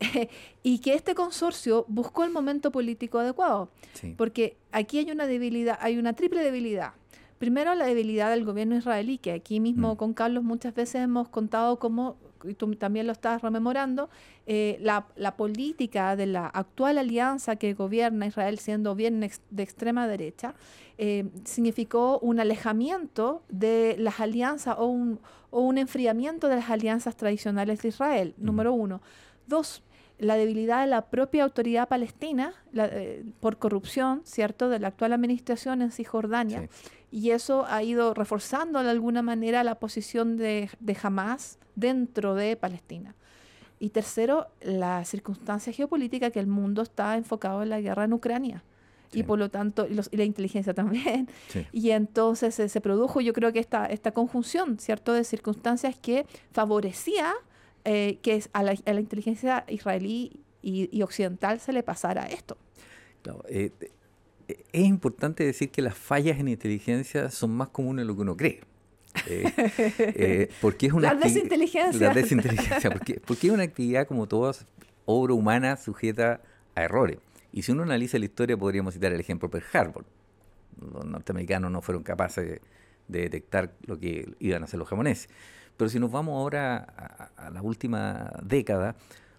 y 0.62 0.78
que 0.80 0.94
este 0.94 1.14
consorcio 1.14 1.84
buscó 1.88 2.24
el 2.24 2.30
momento 2.30 2.70
político 2.70 3.18
adecuado. 3.18 3.70
Porque 4.16 4.56
aquí 4.72 4.98
hay 4.98 5.10
una 5.10 5.26
debilidad, 5.26 5.78
hay 5.80 5.98
una 5.98 6.12
triple 6.12 6.42
debilidad. 6.42 6.92
Primero, 7.38 7.74
la 7.76 7.86
debilidad 7.86 8.30
del 8.30 8.44
gobierno 8.44 8.76
israelí, 8.76 9.18
que 9.18 9.32
aquí 9.32 9.60
mismo 9.60 9.94
mm. 9.94 9.96
con 9.96 10.12
Carlos 10.12 10.42
muchas 10.42 10.74
veces 10.74 11.02
hemos 11.02 11.28
contado 11.28 11.78
cómo 11.78 12.16
y 12.44 12.54
tú 12.54 12.74
también 12.76 13.06
lo 13.06 13.12
estás 13.12 13.42
rememorando, 13.42 14.08
eh, 14.46 14.78
la, 14.80 15.06
la, 15.16 15.36
política 15.36 16.16
de 16.16 16.26
la 16.26 16.46
actual 16.46 16.98
alianza 16.98 17.56
que 17.56 17.74
gobierna 17.74 18.26
Israel, 18.26 18.58
siendo 18.58 18.94
bien 18.94 19.20
de 19.50 19.62
extrema 19.62 20.08
derecha, 20.08 20.54
eh, 20.98 21.28
significó 21.44 22.18
un 22.18 22.40
alejamiento 22.40 23.42
de 23.48 23.96
las 23.98 24.20
alianzas 24.20 24.76
o 24.78 24.86
un, 24.86 25.20
o 25.50 25.60
un 25.60 25.78
enfriamiento 25.78 26.48
de 26.48 26.56
las 26.56 26.70
alianzas 26.70 27.16
tradicionales 27.16 27.82
de 27.82 27.88
Israel, 27.88 28.34
número 28.36 28.72
uno. 28.72 29.00
Dos, 29.46 29.82
la 30.18 30.36
debilidad 30.36 30.80
de 30.80 30.88
la 30.88 31.02
propia 31.06 31.44
autoridad 31.44 31.88
palestina 31.88 32.54
eh, 32.74 33.24
por 33.40 33.58
corrupción, 33.58 34.22
¿cierto?, 34.24 34.68
de 34.68 34.78
la 34.78 34.88
actual 34.88 35.12
administración 35.12 35.82
en 35.82 35.92
Cisjordania. 35.92 36.68
Y 37.10 37.30
eso 37.30 37.64
ha 37.66 37.82
ido 37.82 38.14
reforzando 38.14 38.82
de 38.82 38.90
alguna 38.90 39.22
manera 39.22 39.64
la 39.64 39.76
posición 39.76 40.36
de, 40.36 40.70
de 40.80 40.96
Hamas 41.02 41.58
dentro 41.74 42.34
de 42.34 42.56
Palestina. 42.56 43.14
Y 43.78 43.90
tercero, 43.90 44.48
la 44.60 45.04
circunstancia 45.04 45.72
geopolítica 45.72 46.30
que 46.30 46.40
el 46.40 46.48
mundo 46.48 46.82
está 46.82 47.16
enfocado 47.16 47.62
en 47.62 47.70
la 47.70 47.80
guerra 47.80 48.04
en 48.04 48.12
Ucrania. 48.12 48.64
Y 49.12 49.22
por 49.22 49.38
lo 49.38 49.50
tanto, 49.50 49.86
y, 49.86 50.16
la 50.16 50.24
inteligencia 50.24 50.74
también. 50.82 51.28
Y 51.72 51.90
entonces 51.90 52.54
se 52.54 52.80
produjo, 52.80 53.20
yo 53.20 53.32
creo 53.32 53.52
que 53.52 53.60
esta, 53.60 53.86
esta 53.86 54.10
conjunción, 54.10 54.78
¿cierto?, 54.78 55.12
de 55.12 55.24
circunstancias 55.24 55.96
que 55.98 56.26
favorecía 56.50 57.32
eh, 57.84 58.18
que 58.22 58.42
a 58.52 58.62
la, 58.62 58.74
a 58.84 58.92
la, 58.92 59.00
inteligencia 59.00 59.64
israelí 59.68 60.40
y, 60.62 61.02
occidental 61.02 61.60
se 61.60 61.72
le 61.72 61.82
pasara 61.82 62.26
esto. 62.26 62.56
Eh, 63.48 63.70
eh, 64.48 64.64
es 64.72 64.84
importante 64.84 65.44
decir 65.44 65.70
que 65.70 65.82
las 65.82 65.96
fallas 65.96 66.38
en 66.38 66.48
inteligencia 66.48 67.30
son 67.30 67.50
más 67.52 67.68
comunes 67.68 68.04
de 68.04 68.06
lo 68.06 68.14
que 68.14 68.22
uno 68.22 68.36
cree. 68.36 68.60
porque 70.60 70.86
es 70.86 70.92
una 70.92 71.14
la 71.14 71.20
desinteligencia. 71.20 72.08
La 72.08 72.14
desinteligencia, 72.14 72.90
porque, 72.90 73.20
porque 73.24 73.48
es 73.48 73.52
una 73.52 73.64
actividad 73.64 74.06
como 74.06 74.28
todas, 74.28 74.66
obra 75.06 75.34
humana 75.34 75.76
sujeta 75.76 76.40
a 76.74 76.82
errores. 76.82 77.18
Y 77.52 77.62
si 77.62 77.72
uno 77.72 77.82
analiza 77.82 78.18
la 78.18 78.26
historia, 78.26 78.56
podríamos 78.56 78.94
citar 78.94 79.12
el 79.12 79.20
ejemplo 79.20 79.50
Pearl 79.50 79.64
Harbor. 79.72 80.04
Los 80.80 81.04
norteamericanos 81.04 81.70
no 81.70 81.82
fueron 81.82 82.02
capaces 82.02 82.46
de, 82.46 82.60
detectar 83.08 83.72
lo 83.86 83.98
que 83.98 84.34
iban 84.38 84.62
a 84.62 84.66
hacer 84.66 84.78
los 84.78 84.88
japoneses. 84.88 85.30
Pero 85.78 85.88
si 85.88 85.98
nos 86.00 86.10
vamos 86.10 86.34
ahora 86.34 87.30
a, 87.36 87.50
la 87.50 87.62
última 87.62 88.32
década, 88.42 88.96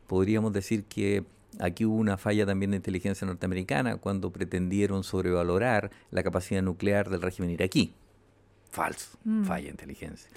podríamos 0.07 0.53
decir 0.53 0.85
que 0.85 1.25
aquí 1.59 1.85
hubo 1.85 1.97
una 1.97 2.17
falla 2.17 2.45
también 2.45 2.71
de 2.71 2.77
inteligencia 2.77 3.27
norteamericana 3.27 3.97
cuando 3.97 4.31
pretendieron 4.31 5.03
sobrevalorar 5.03 5.91
la 6.11 6.23
capacidad 6.23 6.61
nuclear 6.63 7.09
del 7.09 7.21
régimen 7.21 7.51
iraquí. 7.51 7.93
Falso, 8.71 9.17
mm. 9.25 9.43
falla 9.43 9.65
de 9.65 9.71
inteligencia. 9.71 10.29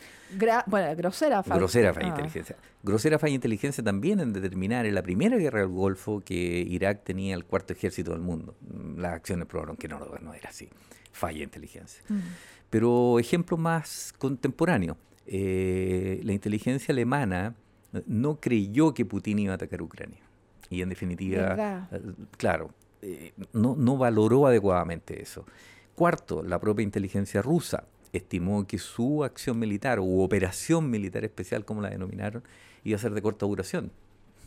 bueno, 0.66 0.97
grosera 0.97 1.42
falla. 1.44 1.59
Grosera 1.59 1.94
falla 1.94 2.06
de 2.06 2.11
ah. 2.11 2.16
inteligencia. 2.16 2.56
Grosera 2.82 3.18
falla 3.21 3.30
de 3.30 3.37
inteligencia 3.37 3.85
también 3.85 4.18
en 4.18 4.32
determinar 4.32 4.87
en 4.87 4.97
la 4.97 5.02
primera 5.02 5.37
guerra 5.37 5.61
del 5.61 5.68
Golfo 5.68 6.21
que 6.25 6.35
Irak 6.35 7.04
tenía 7.04 7.37
el 7.37 7.44
cuarto 7.44 7.75
ejército 7.75 8.11
del 8.11 8.23
mundo. 8.23 8.56
Las 8.97 9.12
acciones 9.12 9.47
probaron 9.47 9.76
que 9.76 9.87
no, 9.87 10.00
no 10.21 10.35
era 10.35 10.49
así. 10.49 10.68
Falla 11.12 11.38
de 11.38 11.44
inteligencia. 11.44 12.02
Mm. 12.09 12.18
Pero 12.71 13.21
ejemplo 13.21 13.56
más 13.56 14.12
contemporáneo. 14.18 14.97
Eh, 15.26 16.20
la 16.24 16.32
inteligencia 16.32 16.92
alemana 16.92 17.54
no 18.06 18.40
creyó 18.40 18.94
que 18.94 19.04
Putin 19.04 19.38
iba 19.38 19.52
a 19.52 19.56
atacar 19.56 19.82
Ucrania. 19.82 20.20
Y 20.70 20.80
en 20.82 20.88
definitiva, 20.88 21.88
eh, 21.92 22.00
claro, 22.36 22.70
eh, 23.02 23.32
no, 23.52 23.76
no 23.76 23.98
valoró 23.98 24.46
adecuadamente 24.46 25.20
eso. 25.20 25.44
Cuarto, 25.94 26.42
la 26.42 26.58
propia 26.58 26.82
inteligencia 26.82 27.42
rusa 27.42 27.84
estimó 28.12 28.66
que 28.66 28.78
su 28.78 29.24
acción 29.24 29.58
militar 29.58 30.00
u 30.00 30.22
operación 30.22 30.90
militar 30.90 31.24
especial, 31.24 31.64
como 31.64 31.82
la 31.82 31.90
denominaron, 31.90 32.42
iba 32.84 32.96
a 32.96 32.98
ser 32.98 33.12
de 33.12 33.22
corta 33.22 33.46
duración. 33.46 33.90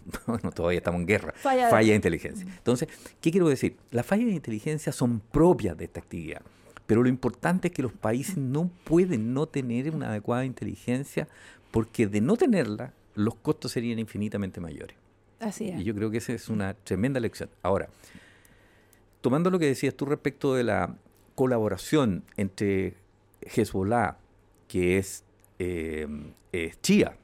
Bueno, 0.27 0.51
todavía 0.51 0.77
estamos 0.77 1.01
en 1.01 1.07
guerra. 1.07 1.33
Falla, 1.35 1.69
falla 1.69 1.89
de 1.89 1.95
inteligencia. 1.95 2.45
Entonces, 2.45 2.87
¿qué 3.21 3.31
quiero 3.31 3.49
decir? 3.49 3.75
Las 3.89 4.05
fallas 4.05 4.27
de 4.27 4.33
inteligencia 4.33 4.91
son 4.91 5.19
propias 5.19 5.75
de 5.77 5.85
esta 5.85 5.99
actividad. 5.99 6.41
Pero 6.85 7.03
lo 7.03 7.09
importante 7.09 7.69
es 7.69 7.73
que 7.73 7.81
los 7.81 7.93
países 7.93 8.37
no 8.37 8.69
pueden 8.83 9.33
no 9.33 9.47
tener 9.47 9.95
una 9.95 10.09
adecuada 10.09 10.45
inteligencia 10.45 11.27
porque 11.71 12.07
de 12.07 12.21
no 12.21 12.37
tenerla, 12.37 12.93
los 13.15 13.35
costos 13.35 13.71
serían 13.71 13.99
infinitamente 13.99 14.61
mayores. 14.61 14.95
Así 15.39 15.69
es. 15.69 15.79
Y 15.79 15.83
yo 15.83 15.95
creo 15.95 16.11
que 16.11 16.17
esa 16.17 16.33
es 16.33 16.49
una 16.49 16.73
tremenda 16.73 17.19
lección. 17.19 17.49
Ahora, 17.61 17.89
tomando 19.21 19.49
lo 19.49 19.59
que 19.59 19.65
decías 19.65 19.95
tú 19.95 20.05
respecto 20.05 20.53
de 20.53 20.63
la 20.63 20.95
colaboración 21.33 22.23
entre 22.37 22.93
Hezbollah, 23.41 24.17
que 24.67 24.97
es, 24.97 25.23
eh, 25.59 26.07
chía, 26.81 27.17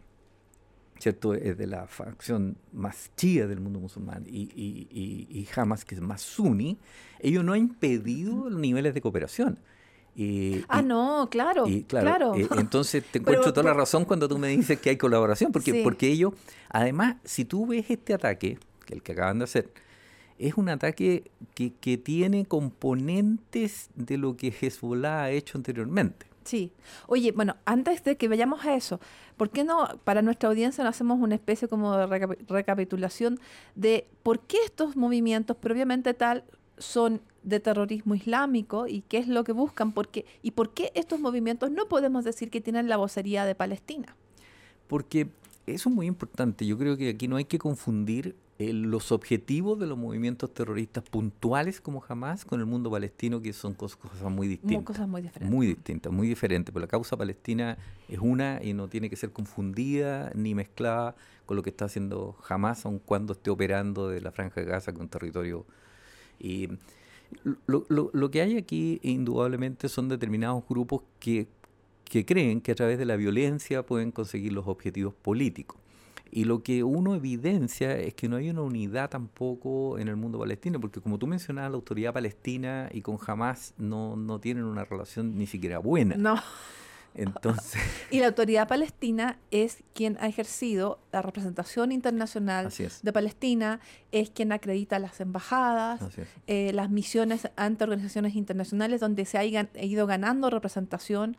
¿cierto? 1.01 1.33
Es 1.33 1.57
de 1.57 1.67
la 1.67 1.87
facción 1.87 2.57
más 2.71 3.11
chía 3.17 3.47
del 3.47 3.59
mundo 3.59 3.79
musulmán, 3.79 4.23
y, 4.27 4.43
y, 4.55 5.27
y, 5.29 5.47
Hamas, 5.55 5.83
que 5.83 5.95
es 5.95 6.01
más 6.01 6.21
sunni, 6.21 6.77
ello 7.19 7.43
no 7.43 7.53
ha 7.53 7.57
impedido 7.57 8.49
los 8.49 8.59
niveles 8.59 8.93
de 8.93 9.01
cooperación. 9.01 9.59
ah, 10.67 10.81
no, 10.81 11.27
claro. 11.31 11.65
claro, 11.87 12.35
eh, 12.35 12.47
entonces 12.57 13.03
te 13.03 13.19
encuentro 13.19 13.51
toda 13.51 13.63
la 13.63 13.73
razón 13.73 14.05
cuando 14.05 14.27
tú 14.27 14.37
me 14.37 14.49
dices 14.49 14.79
que 14.79 14.91
hay 14.91 14.97
colaboración, 14.97 15.51
porque, 15.51 15.81
porque 15.83 16.07
ellos, 16.07 16.33
además, 16.69 17.15
si 17.23 17.45
tú 17.45 17.65
ves 17.65 17.89
este 17.89 18.13
ataque, 18.13 18.59
que 18.85 18.93
el 18.93 19.01
que 19.01 19.13
acaban 19.13 19.39
de 19.39 19.45
hacer, 19.45 19.71
es 20.37 20.55
un 20.55 20.69
ataque 20.69 21.31
que, 21.53 21.73
que 21.73 21.97
tiene 21.97 22.45
componentes 22.45 23.89
de 23.95 24.17
lo 24.17 24.37
que 24.37 24.47
Hezbollah 24.49 25.23
ha 25.23 25.31
hecho 25.31 25.57
anteriormente. 25.57 26.30
Sí. 26.43 26.71
Oye, 27.07 27.31
bueno, 27.31 27.55
antes 27.65 28.03
de 28.03 28.17
que 28.17 28.27
vayamos 28.27 28.65
a 28.65 28.75
eso, 28.75 28.99
¿por 29.37 29.49
qué 29.49 29.63
no 29.63 29.87
para 30.03 30.21
nuestra 30.21 30.49
audiencia 30.49 30.83
no 30.83 30.89
hacemos 30.89 31.19
una 31.19 31.35
especie 31.35 31.67
como 31.67 31.95
de 31.95 32.35
recapitulación 32.47 33.39
de 33.75 34.07
por 34.23 34.39
qué 34.39 34.57
estos 34.65 34.95
movimientos, 34.95 35.57
previamente 35.57 36.13
tal, 36.13 36.43
son 36.77 37.21
de 37.43 37.59
terrorismo 37.59 38.15
islámico 38.15 38.87
y 38.87 39.01
qué 39.01 39.17
es 39.19 39.27
lo 39.27 39.43
que 39.43 39.51
buscan? 39.51 39.91
Porque, 39.91 40.25
¿Y 40.41 40.51
por 40.51 40.73
qué 40.73 40.91
estos 40.95 41.19
movimientos 41.19 41.71
no 41.71 41.87
podemos 41.87 42.23
decir 42.23 42.49
que 42.49 42.61
tienen 42.61 42.89
la 42.89 42.97
vocería 42.97 43.45
de 43.45 43.55
Palestina? 43.55 44.15
Porque 44.87 45.27
eso 45.67 45.89
es 45.89 45.95
muy 45.95 46.07
importante. 46.07 46.65
Yo 46.65 46.77
creo 46.77 46.97
que 46.97 47.09
aquí 47.09 47.27
no 47.27 47.35
hay 47.35 47.45
que 47.45 47.59
confundir 47.59 48.35
eh, 48.61 48.73
los 48.73 49.11
objetivos 49.11 49.79
de 49.79 49.87
los 49.87 49.97
movimientos 49.97 50.53
terroristas 50.53 51.03
puntuales 51.03 51.81
como 51.81 51.99
jamás 51.99 52.45
con 52.45 52.59
el 52.59 52.67
mundo 52.67 52.91
palestino, 52.91 53.41
que 53.41 53.53
son 53.53 53.73
cosas, 53.73 53.97
muy 54.29 54.47
distintas. 54.47 54.83
cosas 54.83 55.07
muy 55.07 55.23
diferentes. 55.23 55.51
Muy 55.51 55.65
distintas, 55.65 56.13
muy 56.13 56.27
diferentes. 56.27 56.71
Pero 56.71 56.81
la 56.85 56.87
causa 56.87 57.17
palestina 57.17 57.79
es 58.07 58.19
una 58.19 58.59
y 58.63 58.73
no 58.73 58.87
tiene 58.87 59.09
que 59.09 59.15
ser 59.15 59.31
confundida 59.31 60.31
ni 60.35 60.53
mezclada 60.53 61.15
con 61.47 61.57
lo 61.57 61.63
que 61.63 61.71
está 61.71 61.85
haciendo 61.85 62.33
jamás, 62.33 62.85
aun 62.85 62.99
cuando 62.99 63.33
esté 63.33 63.49
operando 63.49 64.09
de 64.09 64.21
la 64.21 64.31
Franja 64.31 64.61
de 64.61 64.67
Gaza 64.67 64.93
con 64.93 65.09
territorio. 65.09 65.65
Y 66.39 66.69
lo, 67.65 67.87
lo, 67.89 68.11
lo 68.13 68.29
que 68.29 68.43
hay 68.43 68.57
aquí, 68.57 68.99
indudablemente, 69.01 69.89
son 69.89 70.07
determinados 70.07 70.63
grupos 70.69 71.01
que, 71.19 71.47
que 72.03 72.27
creen 72.27 72.61
que 72.61 72.73
a 72.73 72.75
través 72.75 72.99
de 72.99 73.05
la 73.05 73.15
violencia 73.15 73.83
pueden 73.83 74.11
conseguir 74.11 74.53
los 74.53 74.67
objetivos 74.67 75.15
políticos. 75.15 75.81
Y 76.31 76.45
lo 76.45 76.63
que 76.63 76.83
uno 76.83 77.13
evidencia 77.13 77.97
es 77.97 78.13
que 78.13 78.29
no 78.29 78.37
hay 78.37 78.49
una 78.49 78.61
unidad 78.61 79.09
tampoco 79.09 79.99
en 79.99 80.07
el 80.07 80.15
mundo 80.15 80.39
palestino, 80.39 80.79
porque 80.79 81.01
como 81.01 81.19
tú 81.19 81.27
mencionabas, 81.27 81.71
la 81.71 81.75
autoridad 81.75 82.13
palestina 82.13 82.89
y 82.91 83.01
con 83.01 83.17
Hamas 83.27 83.73
no, 83.77 84.15
no 84.15 84.39
tienen 84.39 84.63
una 84.63 84.85
relación 84.85 85.37
ni 85.37 85.45
siquiera 85.45 85.79
buena. 85.79 86.15
No. 86.15 86.41
Entonces. 87.13 87.81
y 88.11 88.19
la 88.19 88.27
autoridad 88.27 88.67
palestina 88.67 89.37
es 89.51 89.83
quien 89.93 90.17
ha 90.21 90.27
ejercido 90.27 90.99
la 91.11 91.21
representación 91.21 91.91
internacional 91.91 92.71
de 93.01 93.13
Palestina, 93.13 93.81
es 94.13 94.29
quien 94.29 94.53
acredita 94.53 94.97
las 94.99 95.19
embajadas, 95.19 96.01
eh, 96.47 96.71
las 96.73 96.89
misiones 96.89 97.49
ante 97.57 97.83
organizaciones 97.83 98.35
internacionales 98.35 99.01
donde 99.01 99.25
se 99.25 99.37
ha 99.37 99.43
ido 99.43 100.07
ganando 100.07 100.49
representación 100.49 101.35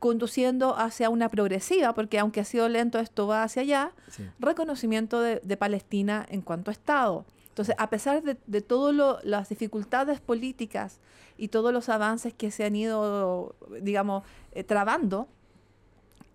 conduciendo 0.00 0.76
hacia 0.76 1.10
una 1.10 1.28
progresiva, 1.28 1.94
porque 1.94 2.18
aunque 2.18 2.40
ha 2.40 2.44
sido 2.44 2.68
lento, 2.68 2.98
esto 2.98 3.26
va 3.26 3.44
hacia 3.44 3.62
allá, 3.62 3.92
reconocimiento 4.40 5.20
de, 5.20 5.56
Palestina 5.56 6.26
en 6.28 6.40
cuanto 6.40 6.70
a 6.70 6.72
Estado. 6.72 7.26
Entonces, 7.48 7.74
a 7.78 7.90
pesar 7.90 8.22
de, 8.22 8.36
de 8.46 8.60
todas 8.62 9.22
las 9.24 9.50
dificultades 9.50 10.20
políticas 10.20 11.00
y 11.36 11.48
todos 11.48 11.72
los 11.72 11.90
avances 11.90 12.32
que 12.32 12.50
se 12.50 12.64
han 12.64 12.76
ido, 12.76 13.54
digamos, 13.82 14.24
eh, 14.52 14.64
trabando, 14.64 15.28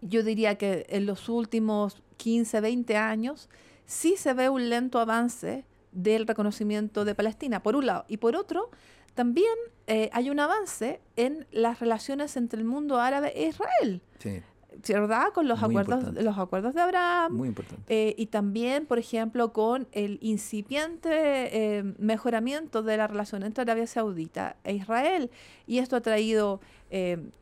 yo 0.02 0.22
diría 0.24 0.56
que 0.56 0.86
en 0.90 1.08
los 1.08 1.28
últimos 1.28 2.04
15, 2.18 2.62
20 2.62 2.98
años 2.98 3.50
sí 3.88 4.16
se 4.16 4.34
ve 4.34 4.50
un 4.50 4.70
lento 4.70 5.00
avance 5.00 5.66
del 5.92 6.28
reconocimiento 6.28 7.04
de 7.04 7.16
Palestina, 7.16 7.64
por 7.64 7.76
un 7.76 7.88
lado. 7.88 8.06
Y 8.08 8.18
por 8.18 8.36
otro, 8.36 8.70
también 9.16 9.56
eh, 9.88 10.10
hay 10.14 10.30
un 10.30 10.40
avance 10.40 11.00
en 11.16 11.46
las 11.52 11.80
relaciones 11.80 12.36
entre 12.38 12.60
el 12.60 12.66
mundo 12.66 13.00
árabe 13.00 13.32
e 13.36 13.50
Israel. 13.50 14.02
Sí. 14.20 14.42
¿Verdad? 14.88 15.32
Con 15.34 15.48
los 15.48 15.64
acuerdos, 15.64 16.14
los 16.16 16.38
acuerdos 16.38 16.74
de 16.74 16.82
Abraham. 16.82 17.34
Muy 17.34 17.48
importante. 17.48 17.84
Eh, 17.88 18.14
y 18.18 18.26
también, 18.26 18.86
por 18.86 19.00
ejemplo, 19.00 19.54
con 19.54 19.88
el 19.94 20.18
incipiente 20.22 21.10
eh, 21.12 21.84
mejoramiento 21.98 22.84
de 22.84 22.98
la 22.98 23.08
relación 23.08 23.44
entre 23.44 23.62
Arabia 23.62 23.88
Saudita 23.88 24.58
e 24.66 24.74
Israel. 24.74 25.32
Y 25.66 25.78
esto 25.80 25.96
ha 25.96 26.02
traído 26.02 26.60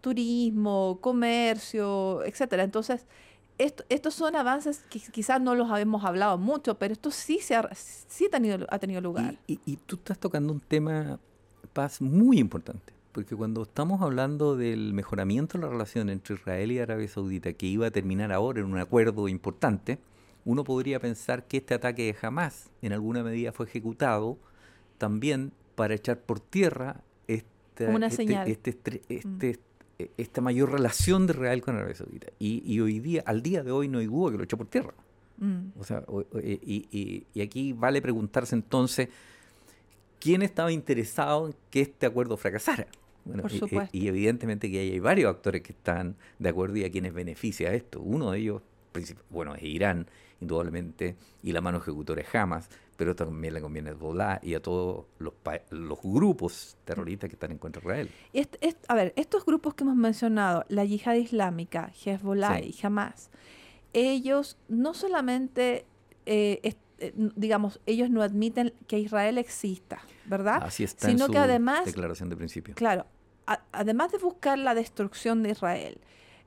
turismo, 0.02 0.98
comercio, 1.00 2.24
etcétera. 2.24 2.64
Entonces, 2.64 3.06
esto, 3.60 3.84
estos 3.90 4.16
son 4.16 4.36
avances 4.36 4.80
que 4.90 5.00
quizás 5.00 5.40
no 5.40 5.54
los 5.54 5.70
habíamos 5.70 6.04
hablado 6.06 6.40
mucho, 6.40 6.80
pero 6.80 6.94
esto 6.94 7.12
sí, 7.12 7.38
se 7.40 7.56
ha, 7.56 7.70
sí 7.76 8.26
ha, 8.26 8.30
tenido, 8.32 8.66
ha 8.70 8.80
tenido 8.80 9.00
lugar. 9.00 9.38
y 9.46 9.78
tú 9.78 9.98
estás 9.98 10.18
tocando 10.18 10.54
un 10.54 10.60
tema 10.60 11.20
paz 11.74 12.02
muy 12.02 12.40
importante, 12.40 12.94
porque 13.12 13.36
cuando 13.36 13.64
estamos 13.64 14.02
hablando 14.02 14.56
del 14.56 14.94
mejoramiento 14.94 15.58
de 15.58 15.66
la 15.66 15.72
relación 15.72 16.10
entre 16.10 16.36
Israel 16.36 16.72
y 16.72 16.80
Arabia 16.80 17.08
Saudita, 17.08 17.54
que 17.54 17.66
iba 17.66 17.88
a 17.88 17.92
terminar 17.92 18.32
ahora 18.32 18.62
en 18.62 18.68
un 18.68 18.78
acuerdo 18.78 19.28
importante, 19.28 20.00
uno 20.46 20.64
podría 20.64 21.00
pensar 21.00 21.48
que 21.48 21.58
este 21.58 21.74
ataque 21.74 22.04
de 22.04 22.16
Hamas 22.22 22.70
en 22.82 22.94
alguna 22.94 23.24
medida 23.24 23.52
fue 23.52 23.66
ejecutado 23.66 24.38
también 24.98 25.52
para 25.76 25.96
echar 25.96 26.20
por 26.20 26.40
tierra 26.40 27.02
esta, 27.28 27.86
este, 28.46 28.70
este, 28.70 29.02
este, 29.10 29.60
mm. 30.00 30.04
esta 30.18 30.42
mayor 30.42 30.72
relación 30.72 31.28
de 31.28 31.34
Israel 31.34 31.62
con 31.62 31.76
Arabia 31.76 31.96
Saudita. 31.96 32.28
Y, 32.40 32.80
hoy 32.80 33.00
día, 33.00 33.24
al 33.26 33.42
día 33.42 33.64
de 33.64 33.72
hoy, 33.72 33.88
no 33.88 34.00
hay 34.00 34.08
duda 34.08 34.32
que 34.32 34.38
lo 34.38 34.44
echó 34.44 34.58
por 34.58 34.68
tierra. 34.68 34.94
Mm. 35.38 35.80
O 35.80 35.84
sea, 35.84 36.04
y, 36.44 37.26
y, 37.34 37.42
aquí 37.42 37.74
vale 37.74 38.02
preguntarse 38.02 38.56
entonces 38.56 39.10
quién 40.24 40.42
estaba 40.42 40.72
interesado 40.72 41.48
en 41.48 41.56
que 41.70 41.82
este 41.82 42.06
acuerdo 42.06 42.38
fracasara. 42.38 42.88
Por 43.26 43.52
supuesto. 43.52 43.90
Y, 43.96 44.08
evidentemente 44.08 44.72
que 44.72 44.80
hay, 44.80 45.00
varios 45.00 45.30
actores 45.30 45.62
que 45.62 45.74
están 45.74 46.16
de 46.40 46.50
acuerdo 46.50 46.78
y 46.78 46.86
a 46.86 46.92
quienes 46.92 47.14
beneficia 47.14 47.74
esto. 47.74 48.00
Uno 48.00 48.32
de 48.32 48.40
ellos, 48.40 48.62
bueno, 49.30 49.54
es 49.54 49.64
Irán, 49.64 50.08
indudablemente, 50.40 51.18
y 51.42 51.52
la 51.52 51.60
mano 51.60 51.80
ejecutora 51.80 52.22
es 52.22 52.34
Hamas, 52.34 52.70
pero 52.96 53.18
también 53.18 53.54
le 53.54 53.60
conviene 53.60 53.90
a 53.90 53.94
Hezbollah 53.94 54.40
y 54.42 54.54
a 54.54 54.62
todos 54.62 55.06
los, 55.20 55.34
los 55.72 56.00
grupos 56.02 56.78
terroristas 56.86 57.30
que 57.30 57.36
están 57.36 57.52
en 57.52 57.58
contra 57.58 57.82
de 57.82 57.88
Israel. 57.88 58.10
a 58.88 58.96
ver, 58.96 59.14
estos 59.18 59.46
grupos 59.46 59.74
que 59.74 59.84
hemos 59.84 59.98
mencionado, 59.98 60.64
la 60.70 60.86
yihad 60.86 61.16
islámica, 61.16 61.92
Hezbollah 62.06 62.62
y 62.62 62.74
Hamas, 62.82 63.30
ellos 63.92 64.58
no 64.70 64.94
solamente 64.94 65.86
eh, 66.26 66.60
eh, 67.04 67.14
digamos, 67.36 67.82
ellos 67.86 68.10
no 68.10 68.22
admiten 68.22 68.74
que 68.88 68.98
Israel 68.98 69.38
exista, 69.38 70.02
¿verdad? 70.26 70.64
Así 70.64 70.86
está 70.86 71.10
Sino 71.10 71.28
que 71.28 71.38
además, 71.38 71.84
declaración 71.84 72.30
de 72.30 72.38
principio. 72.38 72.76
Claro, 72.76 73.06
además 73.74 74.14
de 74.14 74.20
buscar 74.20 74.58
la 74.58 74.74
destrucción 74.74 75.44
de 75.44 75.50
Israel, 75.50 75.98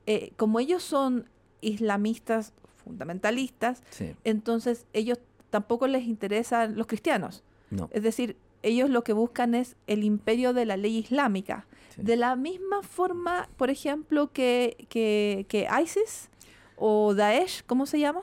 eh, 0.07 0.31
como 0.35 0.59
ellos 0.59 0.81
son 0.81 1.29
islamistas 1.61 2.53
fundamentalistas, 2.83 3.83
entonces 4.23 4.87
ellos 4.93 5.19
tampoco 5.51 5.85
les 5.85 6.05
interesan 6.05 6.75
los 6.75 6.87
cristianos. 6.87 7.43
Es 7.91 8.01
decir, 8.01 8.35
ellos 8.63 8.89
lo 8.89 9.03
que 9.03 9.13
buscan 9.13 9.53
es 9.53 9.75
el 9.85 10.03
imperio 10.03 10.53
de 10.53 10.65
la 10.65 10.75
ley 10.75 10.97
islámica. 10.97 11.67
De 11.97 12.15
la 12.15 12.35
misma 12.35 12.81
forma, 12.81 13.47
por 13.57 13.69
ejemplo, 13.69 14.31
que, 14.31 14.87
que, 14.89 15.45
que 15.49 15.67
ISIS 15.83 16.29
o 16.77 17.13
Daesh, 17.13 17.63
¿cómo 17.65 17.85
se 17.85 17.99
llama? 17.99 18.21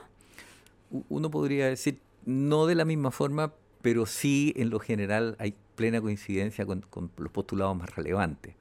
Uno 1.09 1.29
podría 1.29 1.67
decir, 1.67 1.99
no 2.25 2.65
de 2.65 2.75
la 2.75 2.85
misma 2.85 3.11
forma, 3.11 3.53
pero 3.81 4.05
sí 4.05 4.53
en 4.55 4.69
lo 4.69 4.79
general 4.79 5.35
hay 5.39 5.55
plena 5.75 6.01
coincidencia 6.01 6.65
con, 6.65 6.85
los 7.17 7.31
postulados 7.31 7.77
más 7.77 7.95
relevantes. 7.95 8.55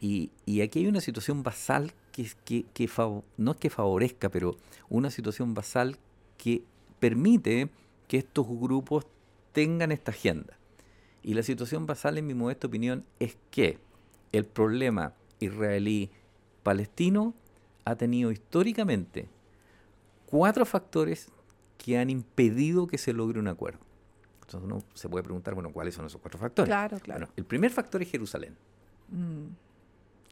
Y, 0.00 0.30
aquí 0.60 0.80
hay 0.80 0.86
una 0.86 1.00
situación 1.00 1.42
basal 1.42 1.92
que, 2.12 2.30
que, 2.44 2.64
que 2.72 2.88
no 3.36 3.52
es 3.52 3.56
que 3.56 3.70
favorezca, 3.70 4.28
pero 4.28 4.56
una 4.88 5.10
situación 5.10 5.54
basal 5.54 5.96
que 6.38 6.62
permite 7.00 7.68
que 8.08 8.18
estos 8.18 8.46
grupos 8.46 9.06
tengan 9.52 9.92
esta 9.92 10.10
agenda. 10.12 10.56
Y 11.22 11.34
la 11.34 11.42
situación 11.42 11.86
basal, 11.86 12.18
en 12.18 12.26
mi 12.26 12.34
modesta 12.34 12.66
opinión, 12.66 13.04
es 13.18 13.36
que 13.50 13.78
el 14.32 14.44
problema 14.44 15.14
israelí-palestino 15.40 17.34
ha 17.84 17.96
tenido 17.96 18.30
históricamente 18.32 19.28
cuatro 20.26 20.66
factores 20.66 21.28
que 21.78 21.98
han 21.98 22.10
impedido 22.10 22.86
que 22.86 22.98
se 22.98 23.12
logre 23.12 23.38
un 23.38 23.48
acuerdo. 23.48 23.80
Entonces 24.42 24.70
uno 24.70 24.82
se 24.94 25.08
puede 25.08 25.24
preguntar, 25.24 25.54
bueno, 25.54 25.72
¿cuáles 25.72 25.94
son 25.94 26.06
esos 26.06 26.20
cuatro 26.20 26.38
factores? 26.38 26.68
Claro, 26.68 26.98
claro. 27.00 27.28
el 27.36 27.44
primer 27.44 27.70
factor 27.70 28.00
es 28.02 28.10
Jerusalén. 28.10 28.56
Mm. 29.08 29.46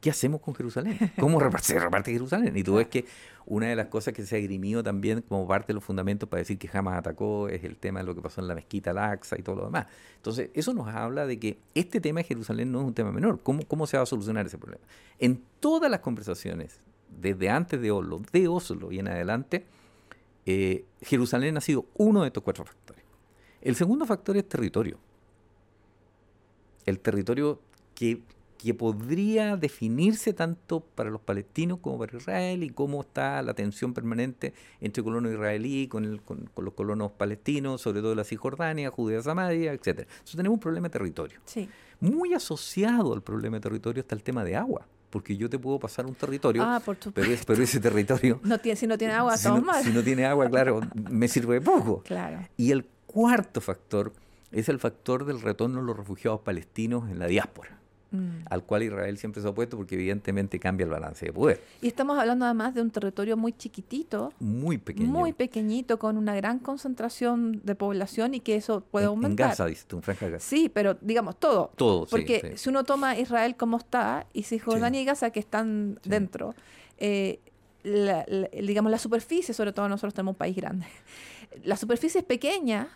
¿Qué 0.05 0.11
hacemos 0.11 0.39
con 0.39 0.53
Jerusalén? 0.53 0.99
¿Cómo 1.19 1.39
se 1.61 1.79
reparte 1.79 2.11
Jerusalén? 2.11 2.55
Y 2.55 2.63
tú 2.63 2.75
ves 2.75 2.87
que 2.87 3.05
una 3.47 3.67
de 3.67 3.75
las 3.75 3.87
cosas 3.87 4.13
que 4.13 4.23
se 4.23 4.35
ha 4.35 4.37
agrimido 4.37 4.83
también 4.83 5.21
como 5.21 5.47
parte 5.47 5.67
de 5.67 5.73
los 5.73 5.83
fundamentos 5.83 6.29
para 6.29 6.41
decir 6.41 6.59
que 6.59 6.67
jamás 6.67 6.99
atacó 6.99 7.49
es 7.49 7.63
el 7.63 7.75
tema 7.77 8.01
de 8.01 8.05
lo 8.05 8.13
que 8.13 8.21
pasó 8.21 8.39
en 8.39 8.47
la 8.47 8.53
mezquita 8.53 8.91
Al-Aqsa 8.91 9.35
y 9.39 9.41
todo 9.41 9.55
lo 9.55 9.65
demás. 9.65 9.87
Entonces, 10.17 10.51
eso 10.53 10.75
nos 10.75 10.87
habla 10.89 11.25
de 11.25 11.39
que 11.39 11.57
este 11.73 11.99
tema 12.01 12.19
de 12.19 12.25
Jerusalén 12.25 12.71
no 12.71 12.81
es 12.81 12.85
un 12.85 12.93
tema 12.93 13.11
menor. 13.11 13.39
¿Cómo, 13.41 13.63
cómo 13.67 13.87
se 13.87 13.97
va 13.97 14.03
a 14.03 14.05
solucionar 14.05 14.45
ese 14.45 14.59
problema? 14.59 14.83
En 15.17 15.41
todas 15.59 15.89
las 15.89 16.01
conversaciones, 16.01 16.79
desde 17.09 17.49
antes 17.49 17.81
de 17.81 17.89
Oslo, 17.89 18.21
de 18.31 18.47
Oslo 18.47 18.91
y 18.91 18.99
en 18.99 19.07
adelante, 19.07 19.65
eh, 20.45 20.85
Jerusalén 21.01 21.57
ha 21.57 21.61
sido 21.61 21.85
uno 21.95 22.21
de 22.21 22.27
estos 22.27 22.43
cuatro 22.43 22.65
factores. 22.65 23.03
El 23.61 23.75
segundo 23.75 24.05
factor 24.05 24.37
es 24.37 24.47
territorio. 24.47 24.99
El 26.85 26.99
territorio 26.99 27.59
que, 27.95 28.21
podría 28.79 29.57
definirse 29.57 30.33
tanto 30.33 30.79
para 30.79 31.11
los 31.11 31.21
palestinos 31.21 31.77
como 31.79 31.99
para 31.99 32.17
Israel 32.17 32.63
y 32.63 32.71
cómo 32.71 33.01
está 33.01 33.43
la 33.43 33.53
tensión 33.53 33.93
permanente 33.93 34.55
entre 34.81 35.03
colonos 35.03 35.31
israelí 35.31 35.87
con, 35.87 36.17
con, 36.17 36.49
los 36.57 36.73
colonos 36.73 37.11
palestinos, 37.11 37.81
sobre 37.81 38.01
todo 38.01 38.15
la 38.15 38.23
Cisjordania, 38.23 38.89
Judea, 38.89 39.21
Samaria, 39.21 39.71
etc. 39.71 39.87
Entonces 39.87 40.35
tenemos 40.35 40.55
un 40.55 40.59
problema 40.61 40.87
de 40.87 40.93
territorio. 40.93 41.39
Sí. 41.45 41.69
Muy 41.99 42.33
asociado 42.33 43.13
al 43.13 43.21
problema 43.21 43.57
de 43.57 43.61
territorio 43.61 44.01
está 44.01 44.15
el 44.15 44.23
tema 44.23 44.43
de 44.43 44.55
agua 44.55 44.87
porque 45.15 45.37
yo 45.37 45.49
te 45.49 45.57
puedo 45.57 45.79
pasar 45.79 46.05
un 46.05 46.13
territorio, 46.13 46.61
ah, 46.61 46.81
pero, 46.85 46.97
pero, 47.45 47.63
ese 47.63 47.79
territorio... 47.79 48.41
No 48.43 48.57
tiene, 48.57 48.75
si 48.75 48.85
no 48.85 48.97
tiene 48.97 49.13
agua, 49.13 49.37
si 49.37 49.47
no, 49.47 49.61
mal. 49.61 49.81
Si 49.81 49.91
no 49.91 50.03
tiene 50.03 50.25
agua, 50.25 50.49
claro, 50.49 50.81
me 51.09 51.29
sirve 51.29 51.61
poco. 51.61 52.03
Claro. 52.03 52.45
Y 52.57 52.71
el 52.71 52.85
cuarto 53.05 53.61
factor 53.61 54.11
es 54.51 54.67
el 54.67 54.77
factor 54.77 55.23
del 55.23 55.39
retorno 55.39 55.79
de 55.79 55.85
los 55.85 55.95
refugiados 55.95 56.41
palestinos 56.41 57.09
en 57.09 57.19
la 57.19 57.27
diáspora. 57.27 57.79
Mm. 58.11 58.45
al 58.49 58.63
cual 58.63 58.83
Israel 58.83 59.17
siempre 59.17 59.41
se 59.41 59.47
ha 59.47 59.51
opuesto 59.51 59.77
porque 59.77 59.95
evidentemente 59.95 60.59
cambia 60.59 60.85
el 60.85 60.91
balance 60.91 61.25
de 61.25 61.33
poder. 61.33 61.61
Y 61.81 61.87
estamos 61.87 62.17
hablando 62.17 62.45
además 62.45 62.73
de 62.73 62.81
un 62.81 62.91
territorio 62.91 63.35
muy 63.35 63.53
chiquitito. 63.53 64.31
Muy 64.39 64.77
pequeño. 64.77 65.09
Muy 65.09 65.33
pequeñito, 65.33 65.99
con 65.99 66.17
una 66.17 66.35
gran 66.35 66.59
concentración 66.59 67.61
de 67.63 67.75
población 67.75 68.33
y 68.33 68.39
que 68.39 68.55
eso 68.55 68.81
puede 68.81 69.07
aumentar. 69.07 69.47
En 69.47 69.49
Gaza, 69.49 69.65
dices 69.65 69.85
tú, 69.85 69.97
en 69.97 70.03
Franja 70.03 70.29
Gaza. 70.29 70.45
Sí, 70.47 70.69
pero 70.69 70.95
digamos 71.01 71.37
todo. 71.37 71.71
Todo, 71.75 72.05
Porque 72.05 72.53
si 72.55 72.69
uno 72.69 72.83
toma 72.83 73.17
Israel 73.17 73.55
como 73.55 73.77
está 73.77 74.27
y 74.33 74.43
si 74.43 74.59
Jordania 74.59 75.01
y 75.01 75.05
Gaza 75.05 75.31
que 75.31 75.39
están 75.39 75.99
dentro, 76.03 76.55
eh, 76.97 77.39
la, 77.83 78.25
digamos 78.53 78.91
la 78.91 78.99
superficie, 78.99 79.53
sobre 79.53 79.73
todo 79.73 79.89
nosotros 79.89 80.13
tenemos 80.13 80.33
un 80.33 80.37
país 80.37 80.55
grande, 80.55 80.87
la 81.63 81.75
superficie 81.75 82.19
es 82.19 82.25
pequeña, 82.25 82.89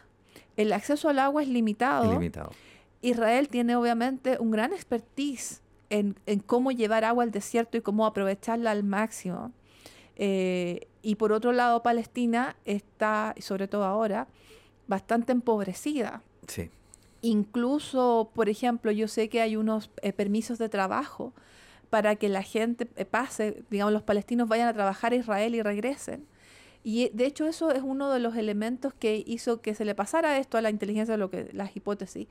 el 0.56 0.72
acceso 0.74 1.10
al 1.10 1.20
agua 1.20 1.42
es 1.42 1.50
limitado. 1.50 2.12
limitado 2.12 2.52
Israel 3.02 3.48
tiene 3.48 3.76
obviamente 3.76 4.38
un 4.40 4.52
gran 4.52 4.74
expertise 4.74 5.62
en, 5.90 6.16
cómo 6.46 6.72
llevar 6.72 7.04
agua 7.04 7.24
al 7.24 7.32
desierto 7.32 7.78
y 7.78 7.82
cómo 7.82 8.06
aprovecharla 8.06 8.72
al 8.72 8.84
máximo. 8.84 9.52
Eh, 10.16 10.88
y 11.02 11.16
por 11.16 11.32
otro 11.32 11.52
lado, 11.52 11.82
Palestina 11.82 12.56
está, 12.66 13.34
sobre 13.40 13.68
todo 13.68 13.86
ahora, 13.86 14.28
bastante 14.88 15.32
empobrecida. 15.32 16.22
Sí. 16.48 16.70
Incluso, 17.22 18.32
por 18.34 18.50
ejemplo, 18.50 18.92
yo 18.92 19.08
sé 19.08 19.30
que 19.30 19.42
hay 19.42 19.56
unos 19.56 19.90
eh, 20.02 20.14
permisos 20.14 20.58
de 20.58 20.70
trabajo 20.70 21.34
para 21.90 22.16
que 22.16 22.30
la 22.30 22.44
gente 22.44 22.88
eh, 22.96 23.06
pase, 23.06 23.64
digamos, 23.70 23.94
los 23.94 24.04
palestinos 24.04 24.48
vayan 24.48 24.68
a 24.68 24.74
trabajar 24.74 25.14
a 25.14 25.16
Israel 25.16 25.56
y 25.56 25.62
regresen. 25.62 26.26
Y 26.84 27.10
de 27.10 27.26
hecho 27.26 27.46
eso 27.46 27.72
es 27.72 27.82
uno 27.84 28.10
de 28.12 28.20
los 28.20 28.38
elementos 28.38 28.94
que 28.94 29.22
hizo 29.28 29.62
que 29.62 29.76
se 29.76 29.84
le 29.84 29.96
pasara 29.96 30.38
esto 30.38 30.58
a 30.58 30.62
la 30.62 30.70
inteligencia, 30.70 31.18
lo 31.18 31.30
que 31.30 31.50
las 31.52 31.76
hipótesis, 31.76 32.28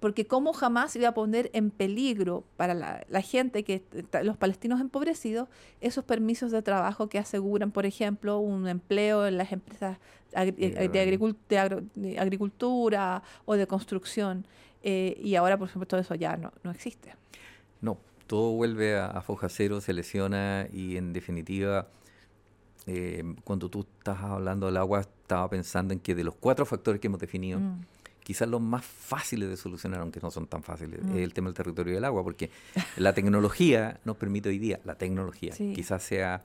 porque 0.00 0.26
cómo 0.26 0.52
jamás 0.52 0.94
iba 0.96 1.08
a 1.08 1.14
poner 1.14 1.50
en 1.52 1.70
peligro 1.70 2.44
para 2.56 2.74
la, 2.74 3.22
gente, 3.22 3.64
que 3.64 3.84
los 4.22 4.36
palestinos 4.36 4.80
empobrecidos, 4.80 5.48
esos 5.80 6.04
permisos 6.04 6.52
de 6.52 6.62
trabajo 6.62 7.08
que 7.08 7.18
aseguran, 7.18 7.72
por 7.72 7.86
ejemplo, 7.86 8.38
un 8.38 8.68
empleo 8.68 9.26
en 9.26 9.38
las 9.38 9.52
empresas 9.52 9.98
de, 10.32 12.18
agricultura 12.18 13.22
o 13.44 13.54
de 13.54 13.66
construcción. 13.66 14.46
Eh, 14.82 15.18
y 15.20 15.34
ahora, 15.34 15.58
por 15.58 15.68
ejemplo, 15.68 15.86
todo 15.86 16.00
eso 16.00 16.14
ya 16.14 16.36
no, 16.36 16.52
no 16.62 16.70
existe. 16.70 17.14
No, 17.80 17.98
todo 18.26 18.52
vuelve 18.52 18.96
a, 18.96 19.06
a 19.06 19.20
foja 19.20 19.48
cero, 19.48 19.80
se 19.80 19.92
lesiona 19.92 20.68
y 20.72 20.96
en 20.96 21.12
definitiva... 21.12 21.88
Eh, 22.90 23.22
cuando 23.44 23.68
tú 23.68 23.80
estás 23.98 24.22
hablando 24.22 24.64
del 24.64 24.78
agua, 24.78 25.00
estaba 25.00 25.50
pensando 25.50 25.92
en 25.92 26.00
que 26.00 26.14
de 26.14 26.24
los 26.24 26.34
cuatro 26.34 26.64
factores 26.64 26.98
que 27.02 27.08
hemos 27.08 27.20
definido, 27.20 27.60
mm 27.60 27.80
quizás 28.28 28.46
los 28.46 28.60
más 28.60 28.84
fáciles 28.84 29.48
de 29.48 29.56
solucionar, 29.56 30.00
aunque 30.00 30.20
no 30.20 30.30
son 30.30 30.46
tan 30.46 30.62
fáciles, 30.62 31.02
mm. 31.02 31.16
es 31.16 31.24
el 31.24 31.32
tema 31.32 31.46
del 31.46 31.54
territorio 31.54 31.94
del 31.94 32.04
agua, 32.04 32.22
porque 32.22 32.50
la 32.98 33.14
tecnología 33.14 34.00
nos 34.04 34.18
permite 34.18 34.50
hoy 34.50 34.58
día, 34.58 34.80
la 34.84 34.96
tecnología, 34.96 35.54
quizás 35.56 36.02
sea 36.02 36.42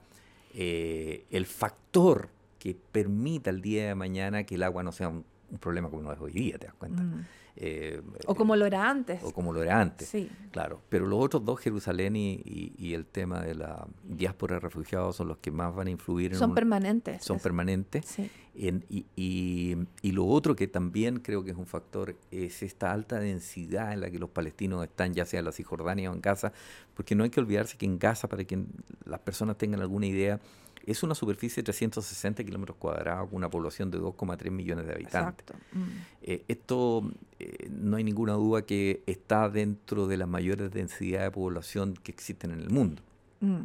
eh, 0.54 1.26
el 1.30 1.44
factor 1.44 2.30
que 2.58 2.74
permita 2.74 3.50
el 3.50 3.60
día 3.60 3.88
de 3.88 3.94
mañana 3.94 4.44
que 4.44 4.54
el 4.54 4.62
agua 4.62 4.82
no 4.82 4.92
sea 4.92 5.08
un, 5.10 5.26
problema 5.60 5.90
como 5.90 6.00
no 6.00 6.10
es 6.10 6.18
hoy 6.18 6.32
día, 6.32 6.56
¿te 6.56 6.68
das 6.68 6.74
cuenta? 6.74 7.02
Mm. 7.02 7.26
Eh, 7.56 8.00
o 8.26 8.34
como 8.34 8.56
lo 8.56 8.64
era 8.64 8.88
antes. 8.88 9.22
O 9.22 9.30
como 9.32 9.52
lo 9.52 9.62
era 9.62 9.78
antes. 9.78 10.08
Sí. 10.08 10.30
Claro. 10.52 10.80
Pero 10.88 11.06
los 11.06 11.22
otros 11.22 11.44
dos, 11.44 11.60
Jerusalén 11.60 12.14
y, 12.16 12.94
el 12.94 13.04
tema 13.04 13.42
de 13.42 13.54
la 13.54 13.86
diáspora 14.02 14.54
de 14.54 14.60
refugiados, 14.60 15.16
son 15.16 15.28
los 15.28 15.36
que 15.36 15.50
más 15.50 15.74
van 15.74 15.88
a 15.88 15.90
influir. 15.90 16.34
Son 16.34 16.54
permanentes. 16.54 17.22
Son 17.22 17.38
permanentes. 17.38 18.06
Sí. 18.06 18.30
Y, 18.56 19.76
lo 20.12 20.26
otro 20.26 20.54
que 20.54 20.68
también 20.68 21.18
creo 21.18 21.44
que 21.44 21.50
es 21.50 21.56
un 21.56 21.66
factor 21.66 22.16
es 22.30 22.62
esta 22.62 22.92
alta 22.92 23.18
densidad 23.18 23.92
en 23.92 24.00
la 24.00 24.10
que 24.10 24.18
los 24.18 24.30
palestinos 24.30 24.84
están, 24.84 25.12
ya 25.12 25.26
sea 25.26 25.40
en 25.40 25.46
la 25.46 25.52
Cisjordania 25.52 26.10
o 26.10 26.14
en 26.14 26.20
Gaza, 26.20 26.52
porque 26.94 27.14
no 27.14 27.24
hay 27.24 27.30
que 27.30 27.40
olvidarse 27.40 27.76
que 27.76 27.86
en 27.86 27.98
Gaza, 27.98 28.28
para 28.28 28.44
que 28.44 28.64
las 29.04 29.20
personas 29.20 29.58
tengan 29.58 29.80
alguna 29.80 30.06
idea, 30.06 30.40
es 30.86 31.02
una 31.02 31.14
superficie 31.14 31.62
de 31.62 31.64
360 31.64 32.44
kilómetros 32.44 32.76
cuadrados 32.78 33.28
con 33.28 33.36
una 33.36 33.48
población 33.48 33.90
de 33.90 33.98
2,3 33.98 34.50
millones 34.50 34.86
de 34.86 34.92
habitantes. 34.92 35.56
Mm. 35.72 35.82
Eh, 36.22 36.44
esto 36.48 37.10
eh, 37.38 37.68
no 37.70 37.96
hay 37.96 38.04
ninguna 38.04 38.34
duda 38.34 38.62
que 38.62 39.02
está 39.06 39.48
dentro 39.48 40.06
de 40.06 40.16
las 40.16 40.28
mayores 40.28 40.70
densidades 40.72 41.26
de 41.26 41.30
población 41.30 41.94
que 41.94 42.12
existen 42.12 42.50
en 42.50 42.60
el 42.60 42.70
mundo. 42.70 43.02
Mm. 43.40 43.62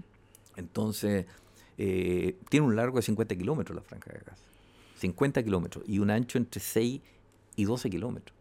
Entonces, 0.56 1.26
eh, 1.78 2.38
tiene 2.50 2.66
un 2.66 2.76
largo 2.76 2.98
de 2.98 3.04
50 3.04 3.36
kilómetros 3.36 3.76
la 3.76 3.82
franja 3.82 4.12
de 4.12 4.20
Gaza. 4.20 4.49
50 5.00 5.44
kilómetros 5.44 5.84
y 5.88 6.00
un 6.00 6.10
ancho 6.10 6.38
entre 6.38 6.62
6 6.62 7.02
y 7.56 7.66
12 7.66 7.90
kilómetros. 7.90 8.38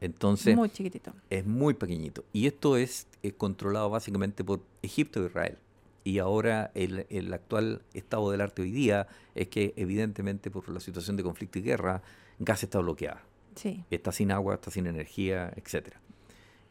Entonces, 0.00 0.56
muy 0.56 0.70
chiquitito. 0.70 1.12
Es 1.30 1.46
muy 1.46 1.74
pequeñito. 1.74 2.24
Y 2.32 2.46
esto 2.46 2.76
es, 2.76 3.06
es 3.22 3.34
controlado 3.34 3.88
básicamente 3.88 4.42
por 4.42 4.60
Egipto 4.82 5.22
e 5.22 5.26
Israel 5.26 5.58
y 6.04 6.18
ahora 6.18 6.70
el, 6.74 7.06
el, 7.10 7.32
actual 7.32 7.82
estado 7.94 8.30
del 8.30 8.40
arte 8.40 8.62
hoy 8.62 8.72
día 8.72 9.06
es 9.34 9.48
que 9.48 9.72
evidentemente 9.76 10.50
por 10.50 10.68
la 10.68 10.80
situación 10.80 11.16
de 11.16 11.22
conflicto 11.22 11.58
y 11.58 11.62
guerra, 11.62 12.02
Gaza 12.38 12.66
está 12.66 12.80
bloqueada. 12.80 13.22
Sí. 13.54 13.84
Está 13.90 14.12
sin 14.12 14.32
agua, 14.32 14.54
está 14.54 14.70
sin 14.70 14.86
energía, 14.86 15.52
etcétera. 15.56 16.00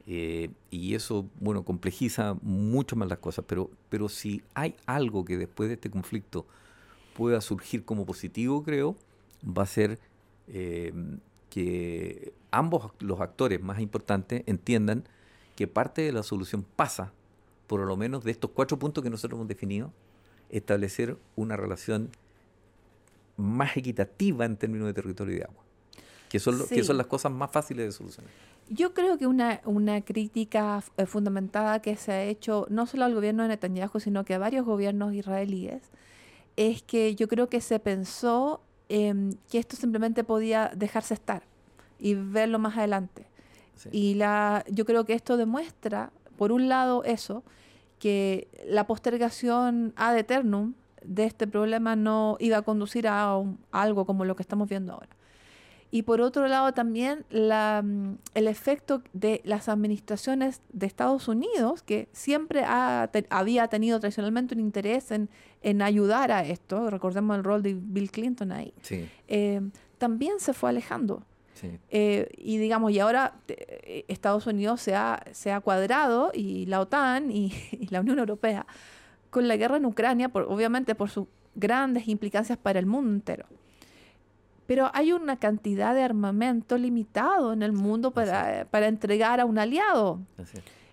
Eh, 0.08 0.50
y 0.70 0.96
eso, 0.96 1.30
bueno, 1.40 1.64
complejiza 1.64 2.36
mucho 2.42 2.96
más 2.96 3.08
las 3.08 3.20
cosas, 3.20 3.46
pero, 3.48 3.70
pero 3.90 4.10
si 4.10 4.42
hay 4.54 4.76
algo 4.86 5.24
que 5.24 5.38
después 5.38 5.70
de 5.70 5.76
este 5.76 5.90
conflicto 5.90 6.46
pueda 7.16 7.42
surgir 7.42 7.84
como 7.86 8.06
positivo, 8.06 8.64
creo, 8.64 8.96
va 9.46 9.64
a 9.64 9.68
ser 9.68 10.00
eh, 10.48 10.94
que 11.50 12.34
ambos 12.52 12.92
los 13.00 13.20
actores 13.22 13.62
más 13.62 13.80
importantes 13.80 14.44
entiendan 14.46 15.04
que 15.56 15.68
parte 15.68 16.02
de 16.02 16.12
la 16.12 16.24
solución 16.24 16.66
pasa 16.76 17.14
por 17.68 17.80
lo 17.82 17.96
menos 17.96 18.24
de 18.24 18.32
estos 18.32 18.52
cuatro 18.52 18.78
puntos 18.78 19.04
que 19.04 19.10
nosotros 19.10 19.38
hemos 19.38 19.48
definido, 19.48 19.94
establecer 20.50 21.18
una 21.38 21.56
relación 21.56 22.10
más 23.38 23.78
equitativa 23.78 24.44
en 24.46 24.58
términos 24.58 24.88
de 24.88 24.94
territorio 24.94 25.36
y 25.36 25.38
de 25.38 25.44
agua. 25.46 25.64
que 26.30 26.40
son, 26.40 26.68
que 26.68 26.84
son 26.84 26.98
las 26.98 27.08
cosas 27.08 27.32
más 27.32 27.50
fáciles 27.50 27.86
de 27.86 27.92
solucionar. 27.94 28.30
Yo 28.70 28.94
creo 28.94 29.18
que 29.18 29.28
una, 29.28 29.62
una 29.66 30.02
crítica 30.02 30.84
eh, 30.98 31.06
fundamentada 31.06 31.82
que 31.82 31.96
se 31.96 32.12
ha 32.12 32.24
hecho 32.24 32.68
no 32.70 32.86
solo 32.88 33.06
al 33.06 33.14
gobierno 33.14 33.44
de 33.44 33.50
Netanyahu, 33.50 34.00
sino 34.00 34.24
que 34.24 34.34
a 34.34 34.40
varios 34.40 34.66
gobiernos 34.66 35.14
israelíes, 35.14 35.82
es 36.70 36.84
que 36.84 37.16
yo 37.16 37.28
creo 37.28 37.50
que 37.50 37.62
se 37.62 37.80
pensó 37.80 38.62
que 38.88 39.58
esto 39.58 39.78
simplemente 39.78 40.24
podía 40.26 40.70
dejarse 40.76 41.14
estar 41.14 41.44
y 41.98 42.14
verlo 42.16 42.60
más 42.60 42.78
adelante. 42.78 43.26
Y 43.92 44.16
la, 44.16 44.66
yo 44.70 44.86
creo 44.86 45.06
que 45.06 45.14
esto 45.14 45.38
demuestra, 45.38 46.12
por 46.38 46.52
un 46.52 46.68
lado, 46.68 47.04
eso, 47.06 47.44
que 48.00 48.50
la 48.68 48.88
postergación 48.88 49.94
ad 49.96 50.18
eternum 50.18 50.74
de 51.04 51.24
este 51.26 51.48
problema 51.48 51.96
no 51.96 52.36
iba 52.40 52.58
a 52.58 52.62
conducir 52.64 53.08
a, 53.08 53.42
algo 53.72 54.06
como 54.06 54.26
lo 54.26 54.36
que 54.36 54.44
estamos 54.44 54.68
viendo 54.68 54.94
ahora. 54.94 55.10
Y 55.94 56.04
por 56.04 56.22
otro 56.22 56.48
lado 56.48 56.74
también 56.74 57.26
la, 57.30 57.82
mm, 57.84 58.18
el 58.34 58.48
efecto 58.48 59.02
de 59.14 59.42
las 59.44 59.68
administraciones 59.68 60.62
de 60.72 60.86
Estados 60.86 61.28
Unidos, 61.28 61.84
que 61.84 62.08
siempre 62.14 62.64
había 62.66 63.68
tenido 63.68 64.00
tradicionalmente 64.00 64.56
un 64.56 64.62
interés 64.62 65.12
en, 65.12 65.30
en, 65.62 65.82
ayudar 65.82 66.32
a 66.32 66.44
esto, 66.44 66.90
recordemos 66.90 67.38
el 67.38 67.44
rol 67.44 67.62
de 67.64 67.76
Bill 67.80 68.12
Clinton 68.12 68.52
ahí, 68.52 68.74
eh, 69.28 69.62
también 69.98 70.40
se 70.40 70.54
fue 70.54 70.70
alejando. 70.70 71.24
Eh, 71.90 72.28
y 72.38 72.58
digamos, 72.58 72.92
y 72.92 73.00
ahora 73.00 73.36
eh, 73.48 74.06
Estados 74.08 74.48
Unidos 74.48 74.82
se 74.82 74.96
ha, 74.96 75.24
se 75.32 75.52
ha 75.52 75.60
cuadrado 75.60 76.32
y 76.34 76.66
la 76.66 76.82
OTAN 76.82 77.32
y, 77.32 77.54
la 77.90 78.02
Unión 78.02 78.20
Europea 78.20 78.66
con 79.30 79.48
la 79.48 79.56
guerra 79.56 79.78
en 79.78 79.86
Ucrania, 79.86 80.30
por, 80.30 80.44
obviamente 80.44 80.96
por 80.96 81.10
sus 81.10 81.28
grandes 81.56 82.08
implicancias 82.08 82.58
para 82.58 82.80
el 82.80 82.86
mundo 82.86 83.12
entero. 83.12 83.46
Pero 84.66 84.90
hay 84.94 85.14
una 85.14 85.38
cantidad 85.38 85.94
de 85.94 86.02
armamento 86.02 86.78
limitado 86.78 87.54
en 87.54 87.62
el 87.62 87.72
mundo 87.72 88.12
para, 88.12 88.66
para 88.72 88.88
entregar 88.88 89.40
a 89.40 89.46
un 89.46 89.58
aliado. 89.58 90.20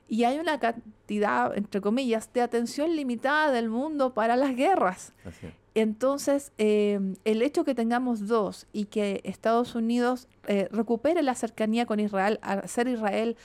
Y 0.09 0.25
hay 0.25 0.39
una 0.39 0.59
cantidad, 0.59 1.57
entre 1.57 1.81
comillas, 1.81 2.33
de 2.33 2.41
atención 2.41 2.97
limitada 2.97 3.53
del 3.53 3.69
mundo 3.69 4.15
para 4.15 4.37
las 4.37 4.57
guerras. 4.57 5.13
Entonces, 5.75 6.51
em, 6.59 7.17
el 7.25 7.43
hecho 7.43 7.65
que 7.65 7.75
tengamos 7.75 8.27
dos 8.27 8.67
y 8.73 8.87
que 8.87 9.21
Estados 9.25 9.75
Unidos 9.75 10.27
eh, 10.47 10.69
recupere 10.73 11.23
la 11.23 11.35
cercanía 11.35 11.85
con 11.85 12.01
Israel, 12.01 12.39
al 12.43 12.67
ser 12.69 12.89
Israel 12.89 13.37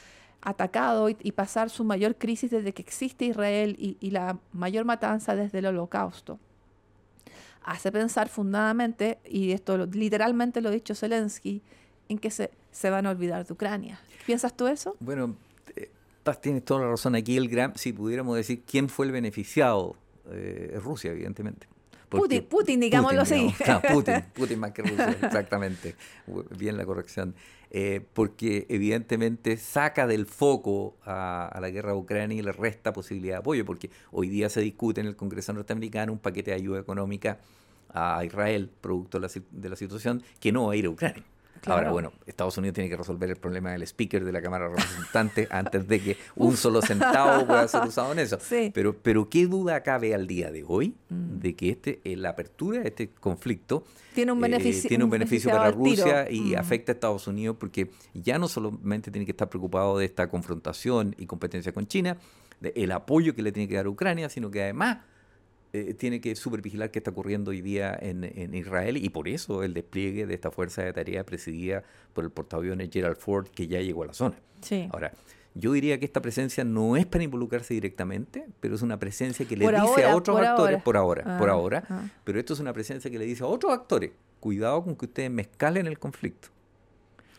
atacado 0.41 1.09
y, 1.09 1.31
pasar 1.31 1.69
su 1.69 1.83
mayor 1.83 2.15
crisis 2.15 2.51
desde 2.51 2.73
que 2.73 2.81
existe 2.81 3.25
Israel 3.25 3.75
y, 3.77 4.09
la 4.11 4.37
mayor 4.51 4.83
matanza 4.85 5.35
desde 5.35 5.59
el 5.59 5.67
holocausto, 5.67 6.39
hace 7.63 7.91
pensar 7.91 8.29
fundadamente, 8.29 9.19
y 9.25 9.51
esto 9.51 9.85
literalmente 9.85 10.59
lo 10.61 10.69
ha 10.69 10.71
dicho 10.71 10.95
Zelensky, 10.95 11.61
en 12.09 12.19
que 12.19 12.29
se, 12.29 12.51
se 12.71 12.89
van 12.89 13.05
a 13.05 13.11
olvidar 13.11 13.45
de 13.45 13.53
Ucrania. 13.53 13.99
¿Piensas 14.25 14.53
tú 14.55 14.67
eso? 14.67 14.95
Bueno, 14.99 15.25
eh, 15.25 15.52
tienes 16.41 16.63
toda 16.65 16.81
la 16.81 16.89
razón. 16.89 17.15
Aquí 17.15 17.37
el 17.37 17.49
gran, 17.49 17.75
si 17.75 17.93
pudiéramos 17.93 18.35
decir 18.35 18.63
quién 18.65 18.89
fue 18.89 19.05
el 19.05 19.11
beneficiado, 19.11 19.95
eh, 20.31 20.73
es 20.75 20.83
Rusia, 20.83 21.11
evidentemente. 21.11 21.67
Putin, 22.09 22.45
Putin, 22.45 22.79
digámoslo 22.79 23.21
así. 23.21 23.53
Putin, 23.91 24.23
Putin 24.33 24.59
más 24.59 24.71
que 24.71 24.83
Rusia, 24.83 25.17
exactamente. 25.21 25.95
Bien 26.57 26.77
la 26.77 26.85
corrección. 26.85 27.35
Eh, 27.71 28.01
porque 28.13 28.67
evidentemente 28.69 29.57
saca 29.57 30.05
del 30.05 30.27
foco 30.27 30.95
a, 31.05 31.57
la 31.59 31.69
guerra 31.71 31.93
de 31.93 31.97
Ucrania 31.97 32.37
y 32.37 32.43
le 32.43 32.51
resta 32.51 32.93
posibilidad 32.93 33.35
de 33.35 33.39
apoyo, 33.39 33.65
porque 33.65 33.89
hoy 34.11 34.29
día 34.29 34.47
se 34.49 34.61
discute 34.61 35.01
en 35.01 35.07
el 35.07 35.15
Congreso 35.15 35.53
norteamericano 35.53 36.13
un 36.13 36.19
paquete 36.19 36.51
de 36.51 36.57
ayuda 36.57 36.79
económica 36.79 37.39
a 37.89 38.23
Israel, 38.23 38.69
producto 38.79 39.19
de 39.19 39.27
la, 39.27 39.33
de 39.49 39.69
la 39.69 39.75
situación, 39.75 40.21
que 40.39 40.51
no 40.51 40.67
va 40.67 40.73
a 40.73 40.75
ir 40.75 40.85
a 40.85 40.89
Ucrania. 40.89 41.23
Ahora, 41.65 41.91
bueno, 41.91 42.11
Estados 42.25 42.57
Unidos 42.57 42.75
tiene 42.75 42.89
que 42.89 42.97
resolver 42.97 43.29
el 43.29 43.37
problema 43.37 43.71
del 43.71 43.83
speaker 43.83 44.23
de 44.23 44.31
la 44.31 44.41
Cámara 44.41 44.69
de 44.69 44.75
Representantes 44.75 45.47
antes 45.51 45.87
de 45.87 45.99
que 46.01 46.17
un 46.35 46.57
solo 46.57 46.81
centavo 46.81 47.45
pueda 47.45 47.67
ser 47.67 47.83
usado 47.83 48.11
en 48.11 48.19
eso. 48.19 48.37
Pero, 48.73 48.95
pero 48.95 49.29
¿qué 49.29 49.47
duda 49.47 49.81
cabe 49.83 50.13
al 50.13 50.27
día 50.27 50.51
de 50.51 50.63
hoy 50.67 50.95
mm. 51.09 51.39
de 51.39 51.55
que 51.55 51.69
este, 51.69 52.01
eh, 52.03 52.15
la 52.15 52.29
apertura 52.29 52.81
de 52.81 52.89
este 52.89 53.09
conflicto 53.09 53.85
tiene 54.13 54.31
un 54.31 54.39
beneficio, 54.39 54.87
tiene 54.87 55.03
un 55.03 55.09
beneficio 55.09 55.49
para 55.49 55.71
Rusia 55.71 56.29
y 56.29 56.53
mm. 56.53 56.57
afecta 56.57 56.91
a 56.91 56.93
Estados 56.93 57.27
Unidos 57.27 57.57
porque 57.59 57.91
ya 58.13 58.37
no 58.37 58.47
solamente 58.47 59.11
tiene 59.11 59.25
que 59.25 59.31
estar 59.31 59.49
preocupado 59.49 59.97
de 59.97 60.05
esta 60.05 60.29
confrontación 60.29 61.15
y 61.17 61.25
competencia 61.25 61.71
con 61.71 61.87
China, 61.87 62.17
del 62.59 62.91
apoyo 62.91 63.35
que 63.35 63.41
le 63.41 63.51
tiene 63.51 63.67
que 63.67 63.75
dar 63.75 63.85
a 63.85 63.89
Ucrania, 63.89 64.29
sino 64.29 64.51
que 64.51 64.63
además 64.63 64.99
eh, 65.75 65.95
tiene 65.95 66.21
que 66.21 66.35
supervigilar 66.35 66.91
qué 66.91 66.99
está 66.99 67.09
ocurriendo 67.09 67.49
hoy 67.49 67.61
día 67.61 67.97
en, 67.99 68.53
Israel 68.53 68.95
y 68.95 69.09
por 69.09 69.27
eso 69.27 69.63
el 69.63 69.73
despliegue 69.73 70.27
de 70.27 70.35
esta 70.35 70.51
fuerza 70.51 70.83
de 70.83 70.93
tarea 70.93 71.25
presidida 71.25 71.81
por 72.13 72.23
el 72.23 72.29
portaaviones 72.29 72.91
Gerald 72.91 73.17
Ford 73.17 73.47
que 73.47 73.65
ya 73.65 73.81
llegó 73.81 74.03
a 74.03 74.05
la 74.05 74.13
zona. 74.13 74.35
Ahora, 74.91 75.11
yo 75.55 75.71
diría 75.71 75.99
que 75.99 76.05
esta 76.05 76.21
presencia 76.21 76.63
no 76.63 76.95
es 76.95 77.07
para 77.07 77.23
involucrarse 77.23 77.73
directamente, 77.73 78.45
pero 78.59 78.75
es 78.75 78.83
una 78.83 78.99
presencia 78.99 79.47
que 79.47 79.57
le 79.57 79.67
dice 79.67 80.05
a 80.05 80.15
otros 80.15 80.39
actores, 80.39 80.79
por 80.83 80.95
ahora, 80.95 81.39
por 81.39 81.49
ah, 81.49 81.53
ahora, 81.53 81.83
ah. 81.89 82.07
pero 82.23 82.39
esto 82.39 82.53
es 82.53 82.59
una 82.59 82.71
presencia 82.71 83.09
que 83.09 83.17
le 83.17 83.25
dice 83.25 83.43
a 83.43 83.47
otros 83.47 83.73
actores, 83.73 84.11
cuidado 84.39 84.83
con 84.83 84.95
que 84.95 85.05
ustedes 85.05 85.31
me 85.31 85.41
escalen 85.41 85.87
el 85.87 85.97
conflicto. 85.97 86.49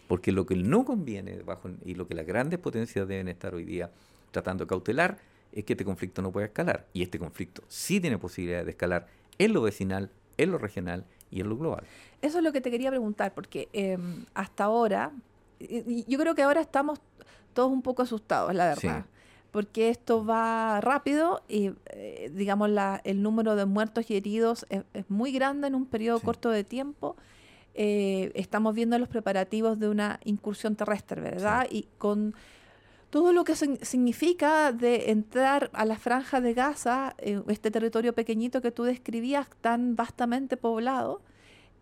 Porque 0.09 0.33
lo 0.33 0.45
que 0.45 0.57
no 0.57 0.85
conviene 0.85 1.41
bajo, 1.43 1.71
y 1.85 1.95
lo 1.95 2.09
que 2.09 2.15
las 2.15 2.27
grandes 2.27 2.59
potencias 2.59 3.07
deben 3.07 3.29
estar 3.29 3.55
hoy 3.55 3.65
día 3.65 3.93
tratando 4.33 4.65
de 4.65 4.69
cautelar 4.69 5.19
es 5.55 5.65
que 5.65 5.75
este 5.75 5.85
conflicto 5.85 6.21
no 6.21 6.33
puede 6.33 6.47
escalar. 6.47 6.87
Y 6.93 7.03
este 7.03 7.19
conflicto 7.19 7.63
sí 7.69 8.01
tiene 8.01 8.19
posibilidad 8.19 8.65
de 8.65 8.73
escalar 8.73 9.07
en 9.39 9.53
lo 9.53 9.63
vecinal, 9.63 10.11
en 10.37 10.51
lo 10.51 10.59
regional 10.59 11.05
y 11.31 11.41
en 11.41 11.49
lo 11.49 11.57
global. 11.57 11.85
Eso 12.23 12.39
es 12.39 12.45
lo 12.45 12.53
que 12.53 12.61
te 12.61 12.71
quería 12.71 12.91
preguntar, 12.91 13.35
porque 13.35 13.69
em, 13.73 14.27
hasta 14.35 14.65
ahora, 14.65 15.13
yo 15.61 16.19
creo 16.19 16.35
que 16.35 16.43
ahora 16.43 16.61
estamos 16.61 17.01
todos 17.53 17.71
un 17.71 17.83
poco 17.83 18.03
asustados, 18.03 18.55
la 18.55 18.69
verdad. 18.69 19.07
Porque 19.53 19.89
esto 19.89 20.27
va 20.27 20.81
rápido 20.81 21.43
y, 21.49 21.71
eh, 21.91 22.33
digamos, 22.35 22.69
la, 22.71 23.01
el 23.05 23.23
número 23.23 23.55
de 23.55 23.67
muertos 23.67 24.11
y 24.11 24.17
heridos 24.17 24.67
es, 24.69 24.83
muy 25.09 25.31
grande 25.31 25.69
en 25.69 25.77
un 25.77 25.87
periodo 25.87 26.19
corto 26.19 26.51
de 26.51 26.65
tiempo. 26.65 27.17
Eh, 27.75 28.33
estamos 28.35 28.75
viendo 28.75 28.99
los 28.99 29.09
preparativos 29.09 29.79
de 29.79 29.89
una 29.89 30.19
incursión 30.25 30.75
terrestre, 30.75 31.21
¿verdad? 31.21 31.69
Y 31.71 31.87
con 31.99 32.35
todo 33.15 33.33
lo 33.33 33.45
que 33.45 33.55
significa 33.55 34.73
de 34.73 35.13
entrar 35.13 35.71
a 35.73 35.85
la 35.85 35.97
franja 35.97 36.41
de 36.41 36.53
Gaza, 36.53 37.15
eh, 37.19 37.41
este 37.47 37.71
territorio 37.71 38.13
pequeñito 38.13 38.61
que 38.61 38.73
tú 38.73 38.83
describías, 38.83 39.47
tan 39.61 39.95
vastamente 39.95 40.57
poblado, 40.57 41.23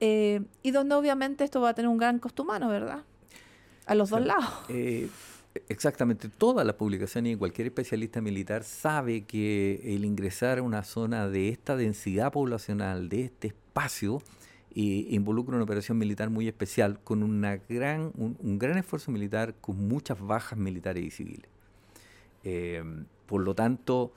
eh, 0.01 0.43
y 0.63 0.73
donde 0.73 0.95
obviamente 0.95 1.43
esto 1.43 1.63
va 1.63 1.71
a 1.71 1.75
tener 1.75 1.89
un 1.89 1.97
gran 1.97 2.19
costo 2.19 2.43
humano, 2.43 2.69
¿verdad? 2.69 3.05
A 3.87 3.95
los 3.95 4.11
dos 4.11 4.21
lados. 4.21 4.45
Eh, 4.69 5.09
exactamente, 5.71 6.29
toda 6.29 6.65
la 6.65 6.77
publicación 6.77 7.25
y 7.25 7.35
cualquier 7.35 7.69
especialista 7.69 8.21
militar 8.21 8.63
sabe 8.63 9.23
que 9.25 9.81
el 9.85 10.05
ingresar 10.05 10.59
a 10.59 10.63
una 10.63 10.85
zona 10.85 11.31
de 11.31 11.49
esta 11.49 11.77
densidad 11.79 12.31
poblacional, 12.31 13.09
de 13.09 13.23
este 13.23 13.49
espacio, 13.49 14.21
y 14.75 15.15
involucra 15.15 15.55
una 15.55 15.65
operación 15.65 15.99
militar 15.99 16.31
muy 16.31 16.49
especial 16.49 16.99
con 17.03 17.23
una 17.23 17.57
gran, 17.69 18.13
un, 18.17 18.59
gran 18.59 18.79
esfuerzo 18.79 19.11
militar 19.11 19.55
con 19.61 19.89
muchas 19.89 20.21
bajas 20.21 20.59
militares 20.59 21.05
y 21.05 21.11
civiles. 21.11 21.49
Eh, 22.45 22.83
por 23.27 23.43
lo 23.43 23.55
tanto, 23.55 24.13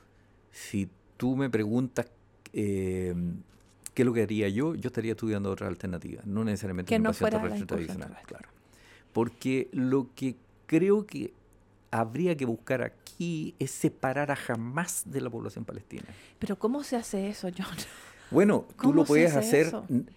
si 0.52 0.90
tú 1.18 1.36
me 1.36 1.50
preguntas 1.50 2.08
eh, 2.54 3.14
qué 3.94 4.02
es 4.02 4.06
lo 4.06 4.14
que 4.14 4.24
haría 4.24 4.50
yo, 4.50 4.76
yo 4.76 4.88
estaría 4.88 5.12
estudiando 5.12 5.52
otras 5.52 5.70
alternativas, 5.70 6.26
no 6.26 6.44
necesariamente 6.44 6.90
que 6.90 7.00
una 7.00 7.10
no 7.10 7.16
terrestre 7.16 7.66
tradicional. 7.66 8.18
Claro. 8.26 8.50
Porque 9.14 9.70
lo 9.72 10.10
que 10.16 10.36
creo 10.66 11.06
que 11.06 11.34
habría 11.92 12.36
que 12.36 12.46
buscar 12.46 12.82
aquí 12.82 13.56
es 13.60 13.72
separar 13.72 14.32
a 14.32 14.36
jamás 14.36 15.04
de 15.06 15.22
la 15.22 15.30
población 15.30 15.64
palestina. 15.64 16.06
Pero 16.40 16.60
¿cómo 16.60 16.84
se 16.84 16.98
hace 16.98 17.30
eso, 17.30 17.50
John? 17.58 17.78
Bueno, 18.32 18.66
tú 18.82 18.94
lo 18.94 19.06
puedes 19.06 19.36
hacer 19.36 19.72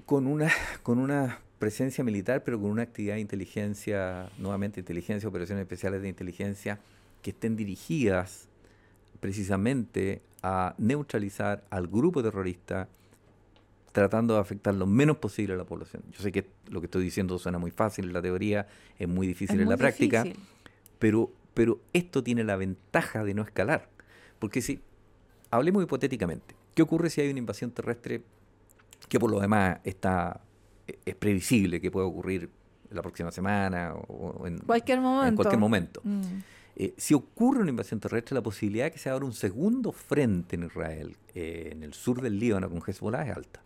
con 0.06 0.26
una, 0.26 0.50
con 0.82 0.98
una 0.98 1.38
presencia 1.58 2.04
militar, 2.04 2.44
pero 2.44 2.60
con 2.60 2.70
una 2.70 2.82
actividad 2.82 3.14
de 3.14 3.20
inteligencia, 3.20 4.30
nuevamente 4.38 4.80
inteligencia, 4.80 5.28
operaciones 5.28 5.62
especiales 5.62 6.02
de 6.02 6.08
inteligencia, 6.08 6.78
que 7.22 7.30
estén 7.30 7.56
dirigidas 7.56 8.48
precisamente 9.20 10.22
a 10.42 10.74
neutralizar 10.78 11.64
al 11.70 11.88
grupo 11.88 12.22
terrorista, 12.22 12.88
tratando 13.92 14.34
de 14.34 14.40
afectar 14.40 14.74
lo 14.74 14.86
menos 14.86 15.16
posible 15.16 15.54
a 15.54 15.56
la 15.56 15.64
población. 15.64 16.02
Yo 16.12 16.22
sé 16.22 16.30
que 16.30 16.46
lo 16.70 16.80
que 16.80 16.86
estoy 16.86 17.02
diciendo 17.02 17.38
suena 17.38 17.58
muy 17.58 17.72
fácil 17.72 18.06
en 18.06 18.12
la 18.12 18.22
teoría, 18.22 18.68
es 18.98 19.08
muy 19.08 19.26
difícil 19.26 19.60
en 19.60 19.68
la 19.68 19.76
práctica, 19.76 20.24
pero, 20.98 21.32
pero 21.54 21.80
esto 21.92 22.22
tiene 22.22 22.44
la 22.44 22.56
ventaja 22.56 23.24
de 23.24 23.34
no 23.34 23.42
escalar. 23.42 23.88
Porque 24.38 24.62
si, 24.62 24.80
hablemos 25.50 25.82
hipotéticamente, 25.82 26.54
¿Qué 26.78 26.82
ocurre 26.82 27.10
si 27.10 27.20
hay 27.20 27.28
una 27.28 27.40
invasión 27.40 27.72
terrestre 27.72 28.22
que 29.08 29.18
por 29.18 29.32
lo 29.32 29.40
demás 29.40 29.80
está 29.82 30.40
es 30.86 31.16
previsible 31.16 31.80
que 31.80 31.90
pueda 31.90 32.06
ocurrir 32.06 32.48
la 32.90 33.02
próxima 33.02 33.32
semana 33.32 33.94
o 33.94 34.46
en 34.46 34.58
cualquier 34.58 35.00
momento? 35.00 35.28
En 35.28 35.34
cualquier 35.34 35.58
momento. 35.58 36.00
Mm. 36.04 36.22
Eh, 36.76 36.94
si 36.96 37.14
ocurre 37.14 37.62
una 37.62 37.70
invasión 37.70 37.98
terrestre, 37.98 38.36
la 38.36 38.44
posibilidad 38.44 38.84
de 38.84 38.92
que 38.92 38.98
se 38.98 39.10
abra 39.10 39.24
un 39.24 39.32
segundo 39.32 39.90
frente 39.90 40.54
en 40.54 40.66
Israel, 40.66 41.16
eh, 41.34 41.70
en 41.72 41.82
el 41.82 41.94
sur 41.94 42.22
del 42.22 42.38
Líbano 42.38 42.70
con 42.70 42.80
Hezbollah, 42.86 43.28
es 43.28 43.36
alta. 43.36 43.60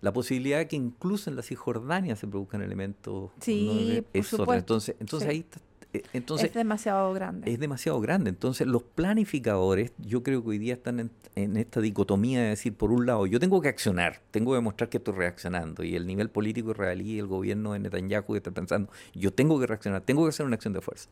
La 0.00 0.12
posibilidad 0.12 0.58
de 0.58 0.66
que 0.66 0.74
incluso 0.74 1.30
en 1.30 1.36
la 1.36 1.42
Cisjordania 1.42 2.16
se 2.16 2.26
produzcan 2.26 2.62
elementos. 2.62 3.30
Sí, 3.38 4.04
por 4.10 4.20
es 4.20 4.34
otra. 4.34 4.56
Entonces, 4.56 4.96
entonces 4.98 5.28
ahí 5.28 5.46
eh, 5.54 5.58
entonces, 6.12 6.48
es 6.48 6.54
demasiado 6.54 7.12
grande. 7.12 7.50
Es 7.50 7.58
demasiado 7.58 8.00
grande. 8.00 8.30
Entonces, 8.30 8.66
los 8.66 8.82
planificadores, 8.82 9.92
yo 9.98 10.22
creo 10.22 10.42
que 10.42 10.50
hoy 10.50 10.58
día 10.58 10.74
están 10.74 11.10
en, 11.34 11.56
esta 11.56 11.80
dicotomía 11.80 12.42
de 12.42 12.48
decir, 12.50 12.74
por 12.74 12.90
un 12.90 13.06
lado, 13.06 13.26
yo 13.26 13.40
tengo 13.40 13.60
que 13.60 13.68
accionar, 13.68 14.20
tengo 14.30 14.52
que 14.52 14.56
demostrar 14.56 14.88
que 14.88 14.98
estoy 14.98 15.14
reaccionando. 15.14 15.84
Y 15.84 15.96
el 15.96 16.06
nivel 16.06 16.30
político 16.30 16.70
israelí, 16.70 17.18
el 17.18 17.26
gobierno 17.26 17.72
de 17.72 17.80
Netanyahu 17.80 18.36
está 18.36 18.50
pensando, 18.50 18.90
yo 19.14 19.32
tengo 19.32 19.58
que 19.60 19.66
reaccionar, 19.66 20.02
tengo 20.02 20.24
que 20.24 20.30
hacer 20.30 20.46
una 20.46 20.54
acción 20.56 20.72
de 20.72 20.80
fuerza. 20.80 21.08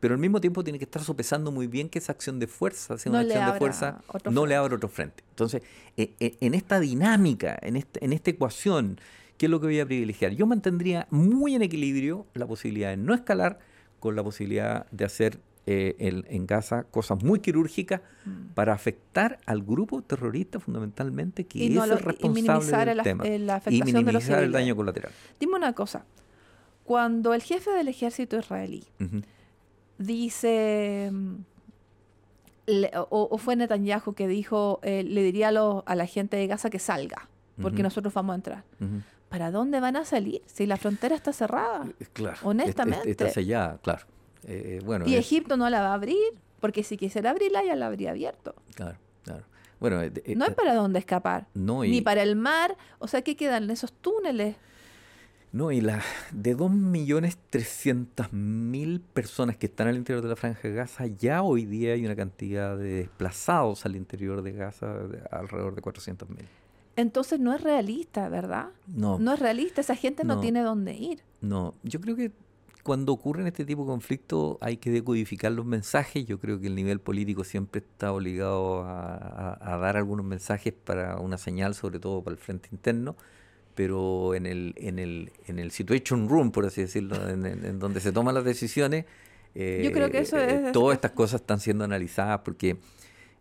Pero 0.00 0.14
al 0.14 0.20
mismo 0.20 0.40
tiempo 0.40 0.62
tiene 0.62 0.78
que 0.78 0.84
estar 0.84 1.02
sopesando 1.02 1.50
muy 1.50 1.66
bien 1.66 1.88
que 1.88 1.98
esa 1.98 2.12
acción 2.12 2.38
de 2.38 2.46
fuerza, 2.46 2.98
sea 2.98 3.10
una 3.10 3.20
acción 3.20 3.52
de 3.52 3.58
fuerza, 3.58 4.02
no 4.30 4.46
le 4.46 4.54
abre 4.54 4.74
otro 4.74 4.88
frente. 4.88 5.24
Entonces, 5.30 5.62
e, 5.96 6.14
e, 6.20 6.36
en 6.40 6.54
esta 6.54 6.80
dinámica, 6.80 7.58
en, 7.62 7.76
este, 7.76 8.04
en 8.04 8.12
esta 8.12 8.30
ecuación, 8.30 9.00
¿qué 9.38 9.46
es 9.46 9.50
lo 9.50 9.60
que 9.60 9.66
voy 9.66 9.80
a 9.80 9.86
privilegiar? 9.86 10.32
Yo 10.32 10.46
mantendría 10.46 11.06
muy 11.10 11.54
en 11.54 11.62
equilibrio 11.62 12.26
la 12.34 12.46
posibilidad 12.46 12.90
de 12.90 12.98
no 12.98 13.14
escalar, 13.14 13.58
con 14.06 14.16
la 14.16 14.22
posibilidad 14.22 14.86
de 14.90 15.04
hacer 15.04 15.40
eh, 15.66 16.22
en 16.28 16.46
casa 16.46 16.84
cosas 16.84 17.20
muy 17.24 17.40
quirúrgicas 17.40 18.00
mm. 18.24 18.54
para 18.54 18.72
afectar 18.72 19.40
al 19.46 19.62
grupo 19.62 20.00
terrorista 20.00 20.60
fundamentalmente 20.60 21.44
que 21.44 21.66
es 21.66 21.76
el 21.76 21.98
responsable 21.98 22.94
del 22.94 23.02
tema 23.02 23.24
y 23.26 23.82
minimizar 23.82 24.44
el 24.44 24.52
daño 24.52 24.76
colateral. 24.76 25.10
Dime 25.40 25.56
una 25.56 25.72
cosa, 25.72 26.04
cuando 26.84 27.34
el 27.34 27.42
jefe 27.42 27.72
del 27.72 27.88
ejército 27.88 28.38
israelí 28.38 28.84
dice, 29.98 31.10
mm, 31.12 31.34
o, 33.10 33.36
fue 33.36 33.56
Netanyahu 33.56 34.14
que 34.14 34.28
dijo, 34.28 34.78
eh, 34.84 35.02
le 35.02 35.22
diría 35.24 35.48
a, 35.48 35.94
la 35.96 36.06
gente 36.06 36.36
de 36.36 36.46
Gaza 36.46 36.70
que 36.70 36.78
salga, 36.78 37.28
porque 37.60 37.82
nosotros 37.82 38.14
vamos 38.14 38.34
a 38.34 38.36
entrar. 38.36 38.64
¿Para 39.28 39.50
dónde 39.50 39.80
van 39.80 39.96
a 39.96 40.04
salir 40.04 40.42
si 40.46 40.66
la 40.66 40.76
frontera 40.76 41.16
está 41.16 41.32
cerrada? 41.32 41.86
Eh, 42.00 42.06
claro. 42.12 42.36
Honestamente. 42.42 43.10
Está 43.10 43.30
sellada, 43.30 43.78
claro. 43.82 44.04
Eh, 44.44 44.80
bueno, 44.84 45.06
y 45.06 45.16
Egipto 45.16 45.56
no 45.56 45.68
la 45.70 45.80
va 45.80 45.88
a 45.88 45.94
abrir, 45.94 46.16
porque 46.60 46.84
si 46.84 46.96
quisiera 46.96 47.30
abrirla 47.30 47.64
ya 47.64 47.74
la 47.74 47.86
habría 47.86 48.10
abierto. 48.10 48.54
Claro, 48.74 48.98
claro. 49.24 49.44
Bueno, 49.80 50.00
eh, 50.02 50.12
no 50.36 50.44
hay 50.44 50.54
para 50.54 50.74
dónde 50.74 51.00
escapar. 51.00 51.48
No, 51.54 51.82
Ni 51.82 52.00
para 52.00 52.22
el 52.22 52.36
mar. 52.36 52.76
O 52.98 53.08
sea, 53.08 53.22
¿qué 53.22 53.36
quedan 53.36 53.68
esos 53.70 53.92
túneles? 53.92 54.54
No, 55.52 55.70
y 55.72 55.80
la 55.80 56.02
de 56.32 56.56
2.300.000 56.56 59.00
personas 59.00 59.56
que 59.56 59.66
están 59.66 59.88
al 59.88 59.96
interior 59.96 60.22
de 60.22 60.28
la 60.28 60.36
Franja 60.36 60.68
de 60.68 60.74
Gaza, 60.74 61.06
ya 61.06 61.42
hoy 61.42 61.64
día 61.64 61.94
hay 61.94 62.04
una 62.04 62.16
cantidad 62.16 62.76
de 62.76 62.94
desplazados 62.94 63.86
al 63.86 63.96
interior 63.96 64.42
de 64.42 64.52
Gaza 64.52 64.86
de 64.86 65.22
alrededor 65.30 65.74
de 65.74 65.80
400.000. 65.82 66.26
Entonces 66.96 67.38
no 67.38 67.54
es 67.54 67.60
realista, 67.60 68.28
¿verdad? 68.28 68.70
No. 68.86 69.18
No 69.18 69.34
es 69.34 69.38
realista, 69.38 69.82
esa 69.82 69.94
gente 69.94 70.24
no, 70.24 70.40
tiene 70.40 70.62
dónde 70.62 70.94
ir. 70.94 71.22
No, 71.42 71.74
yo 71.82 72.00
creo 72.00 72.16
que 72.16 72.32
cuando 72.86 73.12
ocurren 73.12 73.48
este 73.48 73.64
tipo 73.64 73.82
de 73.82 73.88
conflictos 73.88 74.58
hay 74.60 74.76
que 74.76 74.90
decodificar 74.90 75.50
los 75.52 75.66
mensajes. 75.66 76.24
Yo 76.24 76.38
creo 76.38 76.60
que 76.60 76.68
el 76.68 76.74
nivel 76.76 77.00
político 77.00 77.42
siempre 77.42 77.80
está 77.80 78.12
obligado 78.12 78.84
a, 78.86 79.78
dar 79.80 79.96
algunos 79.96 80.24
mensajes 80.24 80.72
para 80.72 81.18
una 81.18 81.36
señal, 81.36 81.74
sobre 81.74 81.98
todo 81.98 82.22
para 82.22 82.34
el 82.34 82.38
frente 82.38 82.68
interno. 82.70 83.16
Pero 83.74 84.34
en 84.34 84.46
el, 84.46 84.72
en 84.76 84.98
el, 84.98 85.32
en 85.46 85.58
el 85.58 85.72
situation 85.72 86.28
room, 86.28 86.52
por 86.52 86.64
así 86.64 86.80
decirlo, 86.80 87.16
en, 87.28 87.78
donde 87.78 88.00
se 88.00 88.12
toman 88.12 88.34
las 88.34 88.44
decisiones, 88.44 89.04
yo 89.54 89.92
creo 89.92 90.10
que 90.10 90.18
eso 90.18 90.38
eh, 90.38 90.66
es, 90.66 90.72
todas 90.72 90.94
estas 90.94 91.10
cosas 91.10 91.40
están 91.40 91.60
siendo 91.60 91.84
analizadas 91.84 92.40
porque 92.44 92.76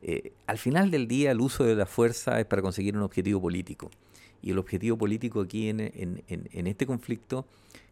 eh, 0.01 0.33
al 0.47 0.57
final 0.57 0.91
del 0.91 1.07
día 1.07 1.31
el 1.31 1.41
uso 1.41 1.63
de 1.63 1.75
la 1.75 1.85
fuerza 1.85 2.39
es 2.39 2.45
para 2.45 2.61
conseguir 2.61 2.95
un 2.95 3.03
objetivo 3.03 3.41
político. 3.41 3.89
Y 4.41 4.51
el 4.51 4.59
objetivo 4.59 4.97
político 4.97 5.41
aquí 5.41 5.69
en, 5.69 6.21
este 6.27 6.85
conflicto 6.85 7.45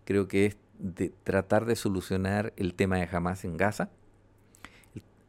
creo 0.06 0.28
que 0.28 0.46
es 0.46 0.58
de 0.78 1.12
tratar 1.24 1.66
de 1.66 1.76
solucionar 1.76 2.54
el 2.58 2.74
tema 2.76 2.98
de 2.98 3.08
Hamas 3.12 3.44
en 3.46 3.58
Gaza 3.58 3.90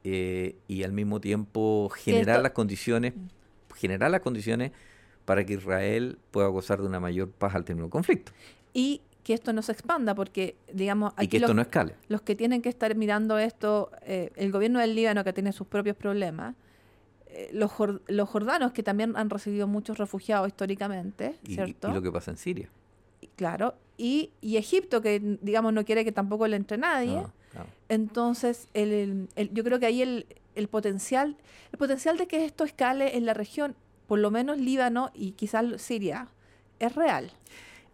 eh, 0.02 0.56
y 0.68 0.82
al 0.82 0.92
mismo 0.92 1.20
tiempo 1.20 1.88
generar 1.88 2.42
las 2.42 2.52
condiciones 2.52 3.14
generar 3.74 4.10
las 4.10 4.20
condiciones 4.20 4.72
para 5.24 5.44
que 5.44 5.54
Israel 5.54 6.18
pueda 6.30 6.48
gozar 6.48 6.80
de 6.80 6.87
una 6.87 7.00
mayor 7.00 7.30
paz 7.30 7.54
al 7.54 7.64
término 7.64 7.87
del 7.87 7.90
conflicto. 7.90 8.32
Y 8.72 9.02
que 9.22 9.32
esto 9.32 9.52
no 9.52 9.62
se 9.62 9.72
expanda, 9.72 10.14
porque, 10.14 10.56
digamos, 10.72 11.12
aquí 11.16 11.24
y 11.24 11.28
que 11.28 11.37
esto 11.38 11.48
los, 11.48 11.56
no 11.56 11.62
escale. 11.62 11.94
Los 12.08 12.20
que 12.22 12.34
tienen 12.34 12.60
que 12.60 12.68
estar 12.68 12.94
mirando 12.94 13.38
esto, 13.38 13.90
eh, 14.02 14.30
el 14.37 14.52
gobierno 14.52 14.80
del 14.80 14.94
Líbano, 14.94 15.24
que 15.24 15.32
tiene 15.32 15.52
sus 15.52 15.66
propios 15.66 15.96
problemas, 15.96 16.54
eh, 17.35 17.51
los, 17.53 17.73
los, 18.07 18.29
jordanos, 18.29 18.73
que 18.73 18.83
también 18.83 19.16
han 19.16 19.29
recibido 19.29 19.66
muchos 19.66 19.99
refugiados 19.99 20.49
históricamente, 20.49 21.37
¿cierto? 21.44 21.90
Y, 21.90 21.94
lo 21.94 22.03
que 22.03 22.12
pasa 22.12 22.31
en 22.31 22.37
Siria. 22.37 22.68
Claro, 23.37 23.75
y, 23.99 24.31
y, 24.40 24.57
Egipto, 24.57 25.03
que 25.03 25.38
digamos 25.42 25.73
no 25.73 25.85
quiere 25.85 26.05
que 26.05 26.12
tampoco 26.12 26.47
le 26.47 26.57
entre 26.57 26.79
nadie. 26.79 27.23
Entonces, 27.88 28.68
el, 28.75 29.29
yo 29.53 29.64
creo 29.64 29.79
que 29.79 29.87
ahí 29.87 30.03
el, 30.03 30.27
el, 30.55 30.68
potencial, 30.68 31.37
el 31.73 31.79
potencial 31.79 32.18
de 32.18 32.27
que 32.27 32.44
esto 32.44 32.64
escale 32.64 33.16
en 33.16 33.27
la 33.27 33.35
región, 33.35 33.75
por 34.07 34.18
lo 34.18 34.31
menos 34.31 34.59
Líbano 34.59 35.11
y 35.14 35.33
quizás 35.33 35.81
Siria, 35.81 36.29
es 36.79 36.94
real. 36.94 37.33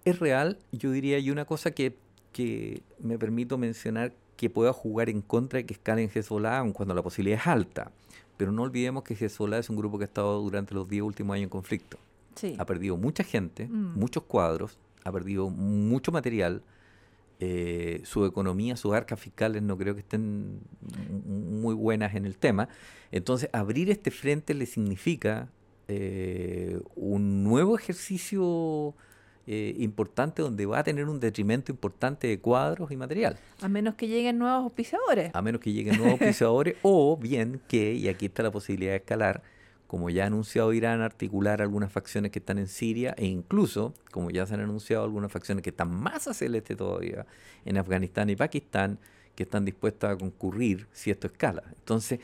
Es 0.05 0.18
real, 0.18 0.59
yo 0.72 0.90
diría, 0.90 1.18
y 1.18 1.31
una 1.31 1.44
cosa 1.44 1.70
que, 1.70 1.96
que 2.33 2.83
me 2.98 3.18
permito 3.18 3.59
mencionar 3.59 4.12
que 4.37 4.48
pueda 4.48 4.72
jugar 4.72 5.11
en 5.11 5.20
contra 5.20 5.59
de 5.59 5.66
que 5.66 5.74
escale 5.74 6.03
en 6.03 6.11
Hezbollah, 6.12 6.64
cuando 6.72 6.94
la 6.94 7.03
posibilidad 7.03 7.38
es 7.40 7.46
alta. 7.46 7.90
Pero 8.40 8.53
no 8.53 8.62
olvidemos 8.62 9.03
que 9.03 9.12
Hezbollah 9.12 9.59
es 9.59 9.68
un 9.68 9.76
grupo 9.76 9.98
que 9.98 10.05
ha 10.05 10.07
estado 10.07 10.40
durante 10.40 10.74
los 10.74 10.88
10 10.88 11.03
últimos 11.03 11.35
años 11.35 11.42
en 11.42 11.50
conflicto. 11.50 11.98
Ha 12.57 12.64
perdido 12.64 12.96
mucha 12.96 13.22
gente, 13.22 13.68
mm. 13.68 13.98
muchos 13.98 14.22
cuadros, 14.22 14.79
ha 15.05 15.12
perdido 15.12 15.50
mucho 15.50 16.11
material. 16.11 16.62
Eh, 17.38 18.00
su 18.05 18.24
economía, 18.24 18.79
sus 18.79 18.94
arcas 18.94 19.20
fiscales 19.20 19.62
no 19.62 19.76
creo 19.76 19.92
que 19.92 20.00
estén 20.00 20.61
muy 21.26 21.74
buenas 21.74 22.14
en 22.14 22.24
el 22.24 22.38
tema. 22.38 22.70
Entonces, 23.12 23.50
abrir 23.53 23.90
este 23.90 24.11
frente 24.11 24.55
le 24.55 24.64
significa 24.64 25.50
eh, 25.88 26.81
un 26.96 27.44
nuevo 27.44 27.76
ejercicio 27.76 28.94
eh, 29.52 29.74
importante 29.78 30.42
donde 30.42 30.64
va 30.64 30.78
a 30.78 30.84
tener 30.84 31.08
un 31.08 31.18
detrimento 31.18 31.72
importante 31.72 32.28
de 32.28 32.38
cuadros 32.38 32.92
y 32.92 32.96
material. 32.96 33.36
A 33.60 33.68
menos 33.68 33.96
que 33.96 34.06
lleguen 34.06 34.38
nuevos 34.38 34.62
auspiciadores. 34.62 35.34
A 35.34 35.42
menos 35.42 35.60
que 35.60 35.72
lleguen 35.72 35.96
nuevos 35.96 36.20
auspiciadores 36.20 36.76
o 36.82 37.16
bien 37.16 37.60
que, 37.66 37.92
y 37.94 38.06
aquí 38.06 38.26
está 38.26 38.44
la 38.44 38.52
posibilidad 38.52 38.92
de 38.92 38.98
escalar, 38.98 39.42
como 39.88 40.08
ya 40.08 40.22
ha 40.22 40.26
anunciado 40.28 40.72
Irán, 40.72 41.00
articular 41.00 41.62
algunas 41.62 41.90
facciones 41.90 42.30
que 42.30 42.38
están 42.38 42.58
en 42.58 42.68
Siria 42.68 43.12
e 43.18 43.26
incluso, 43.26 43.92
como 44.12 44.30
ya 44.30 44.46
se 44.46 44.54
han 44.54 44.60
anunciado 44.60 45.02
algunas 45.02 45.32
facciones 45.32 45.64
que 45.64 45.70
están 45.70 45.92
más 45.92 46.28
hacia 46.28 46.46
el 46.46 46.54
este 46.54 46.76
todavía, 46.76 47.26
en 47.64 47.76
Afganistán 47.76 48.30
y 48.30 48.36
Pakistán, 48.36 49.00
que 49.34 49.42
están 49.42 49.64
dispuestas 49.64 50.12
a 50.12 50.16
concurrir 50.16 50.86
si 50.92 51.10
esto 51.10 51.26
escala. 51.26 51.64
Entonces, 51.76 52.20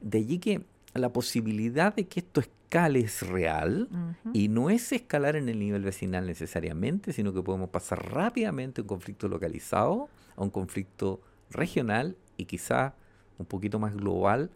de 0.00 0.18
allí 0.18 0.38
que 0.38 0.62
la 0.94 1.12
posibilidad 1.12 1.94
de 1.94 2.06
que 2.06 2.20
esto 2.20 2.40
escale 2.40 3.00
es 3.00 3.26
real 3.26 3.88
y 4.32 4.48
no 4.48 4.70
es 4.70 4.92
escalar 4.92 5.36
en 5.36 5.48
el 5.48 5.58
nivel 5.58 5.82
vecinal 5.82 6.26
necesariamente, 6.26 7.12
sino 7.12 7.32
que 7.32 7.42
podemos 7.42 7.70
pasar 7.70 8.12
rápidamente 8.12 8.82
un 8.82 8.86
conflicto 8.86 9.28
localizado 9.28 10.08
a 10.36 10.42
un 10.42 10.50
conflicto 10.50 11.20
regional 11.50 12.16
y 12.36 12.44
quizá 12.44 12.94
un 13.38 13.46
poquito 13.46 13.78
más 13.78 13.94
global, 13.94 14.50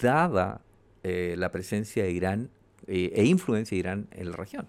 dada 0.00 0.62
eh, 1.02 1.34
la 1.38 1.52
presencia 1.52 2.04
de 2.04 2.10
Irán 2.10 2.50
eh, 2.86 3.12
e 3.14 3.24
influencia 3.24 3.74
de 3.76 3.80
Irán 3.80 4.08
en 4.12 4.30
la 4.30 4.36
región. 4.36 4.66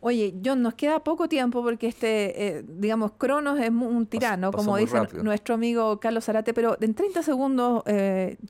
Oye, 0.00 0.34
John, 0.44 0.60
nos 0.60 0.74
queda 0.74 1.02
poco 1.02 1.28
tiempo 1.28 1.62
porque 1.62 1.86
este, 1.86 2.58
eh, 2.58 2.64
digamos, 2.66 3.12
Cronos 3.12 3.58
es 3.58 3.70
un 3.70 4.06
tirano, 4.06 4.52
como 4.52 4.76
dice 4.76 4.98
nuestro 5.22 5.54
amigo 5.54 5.98
Carlos 5.98 6.26
Zarate, 6.26 6.52
pero 6.52 6.76
en 6.78 6.94
30 6.94 7.22
segundos, 7.22 7.82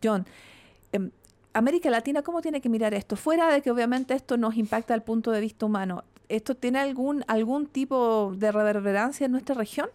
John, 0.03 0.27
em, 0.91 1.13
América 1.55 1.89
Latina, 1.89 2.23
¿cómo 2.23 2.43
tiene 2.43 2.61
que 2.61 2.69
mirar 2.69 2.95
esto? 2.95 3.15
Fuera 3.15 3.49
de 3.49 3.63
que 3.63 3.71
obviamente 3.71 4.13
esto 4.13 4.37
nos 4.37 4.57
impacta 4.57 4.93
al 4.93 5.05
punto 5.05 5.31
de 5.31 5.41
vista 5.41 5.65
humano, 5.65 6.03
¿esto 6.29 6.57
tiene 6.57 6.81
algún, 6.81 7.25
algún 7.29 7.67
tipo 7.69 8.35
de 8.37 8.51
reverberancia 8.51 9.27
en 9.27 9.33
nuestra 9.33 9.55
región? 9.55 9.89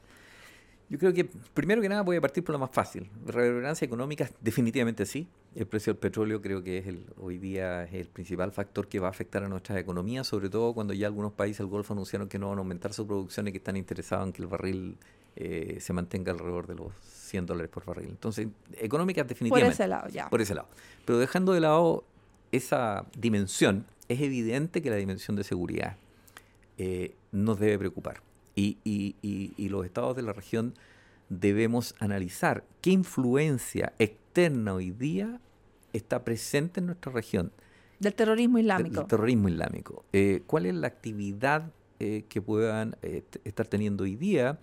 Yo 0.89 0.97
creo 0.97 1.13
que 1.13 1.25
primero 1.53 1.81
que 1.81 1.89
nada 1.89 2.01
voy 2.01 2.15
a 2.15 2.21
partir 2.21 2.45
por 2.45 2.53
lo 2.53 2.59
más 2.59 2.71
fácil. 2.71 3.11
Reverberancia 3.25 3.85
económica, 3.85 4.29
definitivamente 4.39 5.05
sí. 5.05 5.27
El 5.53 5.67
precio 5.67 5.91
del 5.93 5.99
petróleo 5.99 6.41
creo 6.41 6.63
que 6.63 6.77
es 6.77 6.87
el, 6.87 7.05
hoy 7.17 7.37
día 7.37 7.83
es 7.83 7.93
el 7.93 8.07
principal 8.07 8.53
factor 8.53 8.87
que 8.87 8.99
va 8.99 9.07
a 9.07 9.11
afectar 9.11 9.43
a 9.43 9.49
nuestras 9.49 9.77
economías, 9.77 10.25
sobre 10.25 10.49
todo 10.49 10.73
cuando 10.73 10.93
ya 10.93 11.07
algunos 11.07 11.33
países 11.33 11.57
del 11.57 11.67
Golfo 11.67 11.91
anunciaron 11.93 12.29
que 12.29 12.39
no 12.39 12.47
van 12.47 12.59
a 12.59 12.61
aumentar 12.61 12.93
su 12.93 13.05
producción 13.05 13.49
y 13.49 13.51
que 13.51 13.57
están 13.57 13.75
interesados 13.75 14.27
en 14.27 14.33
que 14.33 14.41
el 14.41 14.47
barril 14.47 14.97
eh, 15.39 15.77
se 15.79 15.93
mantenga 15.93 16.33
alrededor 16.33 16.67
de 16.67 16.75
los 16.75 16.91
100 17.01 17.45
dólares 17.45 17.71
por 17.71 17.85
barril. 17.85 18.09
Entonces, 18.09 18.47
económicas 18.77 19.25
definitivamente. 19.25 19.65
Por 19.65 19.73
ese 19.73 19.87
lado, 19.87 20.09
ya. 20.09 20.29
Por 20.29 20.41
ese 20.41 20.53
lado. 20.53 20.67
Pero 21.05 21.17
dejando 21.17 21.53
de 21.53 21.61
lado 21.61 22.03
esa 22.51 23.05
dimensión, 23.17 23.85
es 24.09 24.19
evidente 24.19 24.81
que 24.81 24.89
la 24.89 24.97
dimensión 24.97 25.37
de 25.37 25.45
seguridad 25.45 25.95
eh, 26.77 27.15
nos 27.31 27.57
debe 27.59 27.79
preocupar. 27.79 28.21
Y, 28.55 28.77
y, 28.83 29.15
y, 29.21 29.69
los 29.69 29.85
estados 29.85 30.17
de 30.17 30.21
la 30.21 30.33
región 30.33 30.73
debemos 31.29 31.95
analizar 31.99 32.65
qué 32.81 32.89
influencia 32.89 33.93
externa 33.99 34.73
hoy 34.73 34.91
día 34.91 35.39
está 35.93 36.25
presente 36.25 36.81
en 36.81 36.87
nuestra 36.87 37.13
región. 37.13 37.53
Del 37.99 38.13
terrorismo 38.13 38.57
islámico. 38.57 38.99
Del, 38.99 39.07
terrorismo 39.07 39.47
islámico. 39.47 40.03
Eh, 40.11 40.41
¿Cuál 40.45 40.65
es 40.65 40.75
la 40.75 40.87
actividad 40.87 41.71
eh, 42.01 42.23
que 42.29 42.41
puedan 42.41 42.95
eh, 43.01 43.23
estar 43.43 43.67
teniendo 43.67 44.03
hoy 44.03 44.15
día 44.15 44.57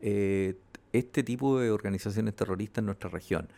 este 0.00 1.22
tipo 1.22 1.58
de 1.58 1.70
organizaciones 1.70 2.34
terroristas 2.34 2.82
en 2.82 2.86
nuestra 2.86 3.10
región. 3.10 3.48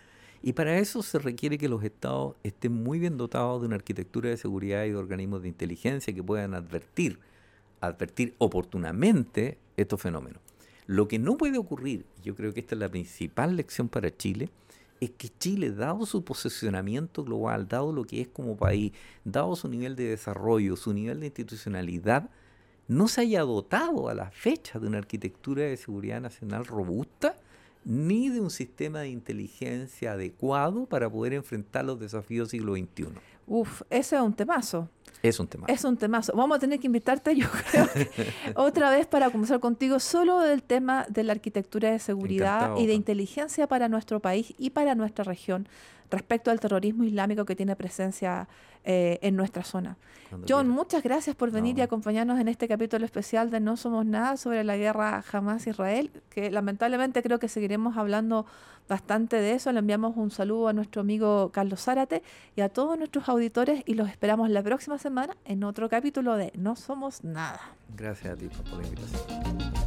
Y 0.42 0.53
para 0.53 0.79
eso 0.79 1.03
se 1.03 1.18
requiere 1.18 1.59
que 1.59 1.68
los 1.68 1.83
estados 1.83 2.37
estén 2.44 2.72
muy 2.72 2.98
bien 2.98 3.16
dotados 3.16 3.61
de 3.61 3.66
una 3.66 3.77
arquitectura 3.77 4.31
de 4.31 4.37
seguridad 4.37 4.85
y 4.85 4.90
de 4.90 4.96
organismos 4.96 5.42
de 5.42 5.48
inteligencia 5.48 6.14
que 6.14 6.22
puedan 6.22 6.55
advertir, 6.55 7.18
advertir 7.81 8.35
oportunamente 8.38 9.59
estos 9.77 10.01
fenómenos. 10.01 10.40
Lo 10.87 11.09
que 11.09 11.18
no 11.18 11.37
puede 11.37 11.59
ocurrir, 11.59 12.07
yo 12.22 12.35
creo 12.35 12.55
que 12.55 12.61
esta 12.61 12.74
es 12.74 12.79
la 12.79 12.88
principal 12.88 13.57
lección 13.57 13.88
para 13.88 14.16
Chile, 14.16 14.48
es 15.01 15.11
que 15.11 15.29
Chile, 15.38 15.70
dado 15.70 16.07
su 16.07 16.24
posicionamiento 16.24 17.24
global, 17.24 17.68
dado 17.68 17.92
lo 17.92 18.05
que 18.05 18.20
es 18.20 18.29
como 18.29 18.57
país, 18.57 18.92
dado 19.24 19.55
su 19.55 19.68
nivel 19.68 19.96
de 19.96 20.05
desarrollo, 20.05 20.77
su 20.77 20.92
nivel 20.92 21.20
de 21.20 21.27
institucionalidad, 21.27 22.31
no 22.88 23.07
se 23.07 23.20
haya 23.20 23.42
dotado 23.42 24.09
a 24.09 24.14
la 24.14 24.31
fecha 24.31 24.79
de 24.79 24.87
una 24.87 24.98
arquitectura 24.98 25.62
de 25.64 25.77
seguridad 25.77 26.20
nacional 26.20 26.64
robusta 26.64 27.37
ni 27.85 28.29
de 28.29 28.40
un 28.40 28.51
sistema 28.51 29.01
de 29.01 29.09
inteligencia 29.09 30.12
adecuado 30.12 30.87
para 30.87 31.09
poder 31.09 31.35
enfrentar 31.35 31.85
los 31.85 32.01
desafíos 32.01 32.51
del 32.51 32.61
siglo 32.61 32.74
XXI. 32.74 33.18
Uf, 33.46 33.83
ese 33.88 34.16
es 34.16 34.22
un 34.22 34.35
temazo. 34.35 34.88
Es 35.22 35.40
un 35.40 35.46
temazo. 35.46 35.72
Es 35.72 35.85
un 35.85 35.96
temazo. 35.96 36.33
Vamos 36.37 36.57
a 36.57 36.61
tener 36.61 36.79
que 36.79 36.87
invitarte, 36.87 37.35
yo 37.35 37.46
creo, 37.70 37.87
otra 38.55 38.90
vez 38.90 39.07
para 39.07 39.31
conversar 39.31 39.61
contigo 39.61 40.01
solo 40.01 40.40
del 40.40 40.62
tema 40.62 41.07
de 41.09 41.24
la 41.24 41.33
arquitectura 41.33 41.90
de 41.90 41.98
seguridad 41.98 42.77
y 42.77 42.87
de 42.87 42.94
inteligencia 42.94 43.66
para 43.66 43.88
nuestro 43.88 44.20
país 44.20 44.55
y 44.59 44.70
para 44.70 44.94
nuestra 44.94 45.24
región 45.24 45.66
respecto 46.10 46.50
al 46.50 46.60
terrorismo 46.60 47.04
islámico 47.04 47.44
que 47.44 47.56
tiene 47.56 47.76
presencia 47.76 48.48
eh, 48.84 49.18
en 49.22 49.36
nuestra 49.36 49.64
zona. 49.64 49.96
John, 50.46 50.68
muchas 50.68 51.02
gracias 51.02 51.34
por 51.34 51.50
venir 51.50 51.78
y 51.78 51.80
acompañarnos 51.80 52.38
en 52.38 52.48
este 52.48 52.68
capítulo 52.68 53.04
especial 53.04 53.50
de 53.50 53.60
No 53.60 53.76
Somos 53.76 54.04
Nada 54.04 54.36
sobre 54.36 54.62
la 54.62 54.76
guerra 54.76 55.24
Hamas-Israel, 55.32 56.10
que 56.28 56.50
lamentablemente 56.50 57.22
creo 57.22 57.38
que 57.38 57.48
seguiremos 57.48 57.96
hablando 57.96 58.46
bastante 58.88 59.36
de 59.36 59.52
eso. 59.52 59.72
Le 59.72 59.78
enviamos 59.78 60.16
un 60.16 60.30
saludo 60.30 60.68
a 60.68 60.72
nuestro 60.72 61.00
amigo 61.00 61.50
Carlos 61.52 61.82
Zárate 61.82 62.22
y 62.56 62.60
a 62.60 62.68
todos 62.68 62.98
nuestros 62.98 63.28
auditores 63.28 63.82
y 63.86 63.94
los 63.94 64.08
esperamos 64.08 64.50
la 64.50 64.62
próxima 64.62 64.98
semana 64.98 65.36
en 65.44 65.64
otro 65.64 65.88
capítulo 65.88 66.36
de 66.36 66.52
No 66.56 66.76
Somos 66.76 67.24
Nada. 67.24 67.60
Gracias 67.96 68.34
a 68.34 68.36
ti 68.36 68.48
por 68.48 68.80
la 68.80 68.86
invitación. 68.86 69.77